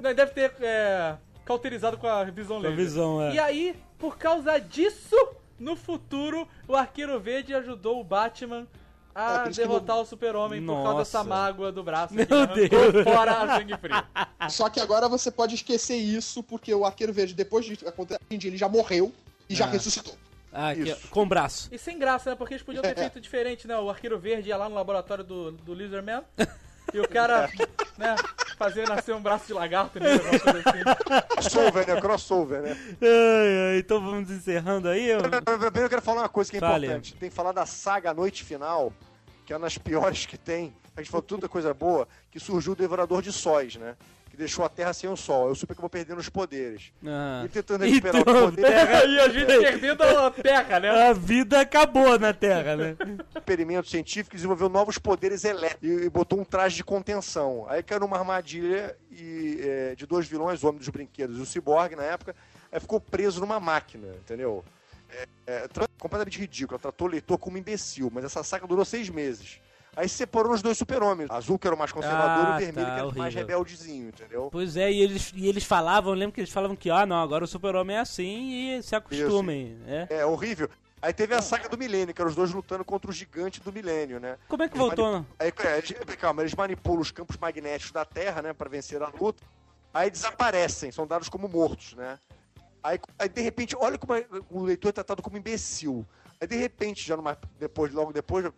[0.04, 3.34] Ele deve ter é, cauterizado com a visão Com a visão, é.
[3.34, 5.16] E aí, por causa disso,
[5.60, 8.66] no futuro, o Arqueiro Verde ajudou o Batman
[9.14, 12.26] É, a por isso que derrotar o super-homem por causa dessa mágoa do braço Meu
[12.26, 13.04] que Deus.
[13.04, 13.94] fora a sangue frio.
[14.50, 18.56] Só que agora você pode esquecer isso, porque o Arqueiro Verde, depois de acontecer, ele
[18.56, 19.12] já já
[19.48, 19.68] e já Ah.
[19.68, 20.16] ressuscitou.
[20.52, 21.06] Ah, Isso.
[21.10, 21.68] com o braço.
[21.70, 22.34] E sem graça, né?
[22.34, 23.78] Porque eles podiam ter feito diferente, né?
[23.78, 26.24] O Arqueiro Verde ia lá no laboratório do, do Lizardman
[26.92, 27.48] e o cara,
[27.96, 28.16] né,
[28.60, 31.24] fazer nascer um braço de lagarto nele, coisa assim.
[31.34, 32.00] Crossover, né?
[32.00, 32.76] Crossover, né?
[33.00, 35.08] Ai, ai, então vamos encerrando aí.
[35.08, 36.86] eu- Primeiro eu quero falar uma coisa que é Fale.
[36.86, 37.14] importante.
[37.14, 38.92] Tem que falar da saga Noite Final,
[39.46, 42.76] que é nas piores que tem, a gente falou tanta coisa boa, que surgiu o
[42.76, 43.96] Devorador de Sóis, né?
[44.40, 45.48] Deixou a Terra sem o Sol.
[45.48, 46.92] É o Super que vou perdendo os poderes.
[47.06, 47.42] Ah.
[47.44, 50.88] E tentando recuperar Então, os poderes, Terra- E a gente perdendo a terra, né?
[51.08, 52.96] a vida acabou na Terra, né?
[53.36, 57.66] experimentos científicos, desenvolveu novos poderes elétricos e, e botou um traje de contenção.
[57.68, 61.44] Aí caiu numa armadilha e, é, de dois vilões, o Homem dos Brinquedos e o
[61.46, 62.34] Cyborg na época,
[62.72, 64.64] aí ficou preso numa máquina, entendeu?
[65.12, 65.68] É, é,
[65.98, 69.60] completamente ridículo, ela tratou o leitor como imbecil, mas essa saga durou seis meses.
[69.96, 71.30] Aí se separou nos dois super-homens.
[71.30, 73.34] Azul, que era o mais conservador, Ah, e o vermelho, tá, que era o mais
[73.34, 74.48] rebeldezinho, entendeu?
[74.50, 77.16] Pois é, e eles, e eles falavam, eu lembro que eles falavam que, ah, não,
[77.20, 79.76] agora o super-homem é assim e se acostumem.
[79.86, 80.06] É.
[80.10, 80.68] É horrível.
[81.02, 83.72] Aí teve a saga do milênio, que eram os dois lutando contra o gigante do
[83.72, 84.36] milênio, né?
[84.48, 85.12] Como é que Eles voltou?
[85.12, 89.02] manip- Aí, é, eles, calma, eles manipulam os campos magnéticos da Terra, né, para vencer
[89.02, 89.42] a luta.
[89.94, 92.18] Aí desaparecem, são dados como mortos, né?
[92.82, 96.06] Aí, aí de repente, olha como é- o leitor é tratado como imbecil.
[96.40, 98.50] Aí de repente, já numa, depois, logo depois,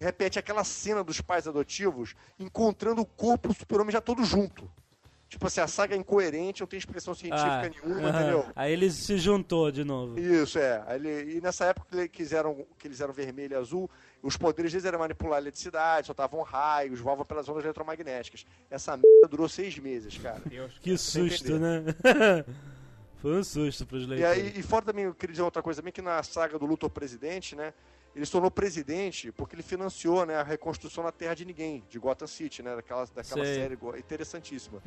[0.00, 4.68] repete aquela cena dos pais adotivos encontrando o corpo do super-homem já todo junto.
[5.28, 8.18] Tipo assim, a saga é incoerente, não tem expressão científica Ah, nenhuma, aham.
[8.20, 8.46] entendeu?
[8.56, 10.18] Aí ele se juntou de novo.
[10.18, 10.82] Isso, é.
[10.92, 13.88] Ele- e nessa época que ele- que eles, eram, que eles eram vermelho e azul,
[14.24, 18.44] os poderes deles eram manipular a eletricidade, soltavam raios, voavam pelas ondas eletromagnéticas.
[18.68, 20.40] Essa merda durou seis meses, cara.
[20.46, 20.76] Deus.
[20.82, 21.84] Que susto, né?
[23.22, 24.32] Foi um susto pros E leitores.
[24.36, 26.90] aí, e fora também, eu queria dizer outra coisa também, que na saga do Luthor
[26.90, 27.72] Presidente, né,
[28.14, 31.98] ele se tornou presidente porque ele financiou, né, a reconstrução da Terra de Ninguém, de
[31.98, 33.54] Gotham City, né, daquela, daquela Sei.
[33.54, 34.82] série interessantíssima.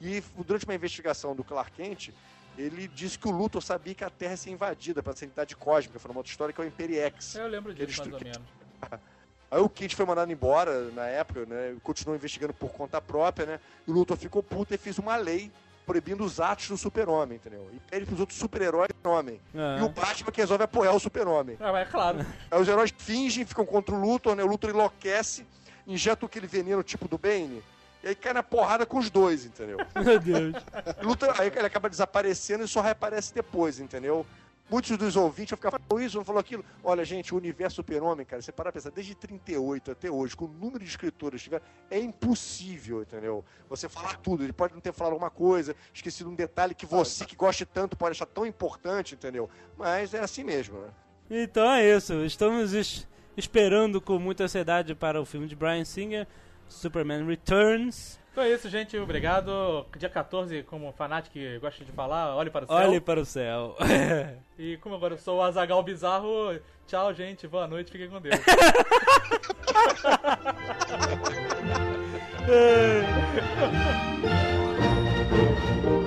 [0.00, 2.10] E durante uma investigação do Clark Kent,
[2.58, 5.98] ele disse que o Luthor sabia que a Terra ia ser invadida pela sanidade cósmica,
[5.98, 7.34] foi uma outra história que é o Imperiex.
[7.34, 8.40] Eu lembro disso, mais ou menos.
[9.48, 11.76] Aí o Kit foi mandado embora na época, né?
[11.82, 13.60] Continuou investigando por conta própria, né?
[13.86, 15.52] E o Luthor ficou puto e fez uma lei
[15.86, 17.70] proibindo os atos do super-homem, entendeu?
[17.72, 19.40] E pede pros outros super-heróis homem.
[19.54, 19.78] Ah.
[19.78, 21.56] E o Batman que resolve apoiar o super-homem.
[21.60, 22.26] Ah, mas é claro.
[22.50, 24.42] Aí os heróis fingem, ficam contra o Luthor, né?
[24.42, 25.46] O Luthor enlouquece,
[25.86, 27.62] injeta aquele veneno tipo do Bane,
[28.02, 29.78] e aí cai na porrada com os dois, entendeu?
[30.04, 30.54] Meu Deus.
[31.02, 34.26] Luthor, aí ele acaba desaparecendo e só reaparece depois, entendeu?
[34.68, 36.64] Muitos dos ouvintes vão ficar falando isso, não falou aquilo.
[36.82, 40.48] Olha, gente, o universo super-homem, cara, você para pensar, desde 38 até hoje, com o
[40.48, 43.44] número de escritores que tiver, é impossível, entendeu?
[43.68, 44.42] Você falar tudo.
[44.42, 47.96] Ele pode não ter falado alguma coisa, esquecido um detalhe que você, que goste tanto,
[47.96, 49.48] pode achar tão importante, entendeu?
[49.78, 50.88] Mas é assim mesmo, né?
[51.30, 52.24] Então é isso.
[52.24, 53.06] Estamos es-
[53.36, 56.26] esperando com muita ansiedade para o filme de Brian Singer,
[56.68, 58.18] Superman Returns.
[58.36, 58.98] Então é isso, gente.
[58.98, 59.86] Obrigado.
[59.96, 62.76] Dia 14, como fanático que gosta de falar, olhe para o céu.
[62.76, 63.74] Olhe para o céu.
[64.58, 67.48] e como agora eu sou o Azagal Bizarro, tchau, gente.
[67.48, 67.90] Boa noite.
[67.90, 68.36] Fiquem com Deus.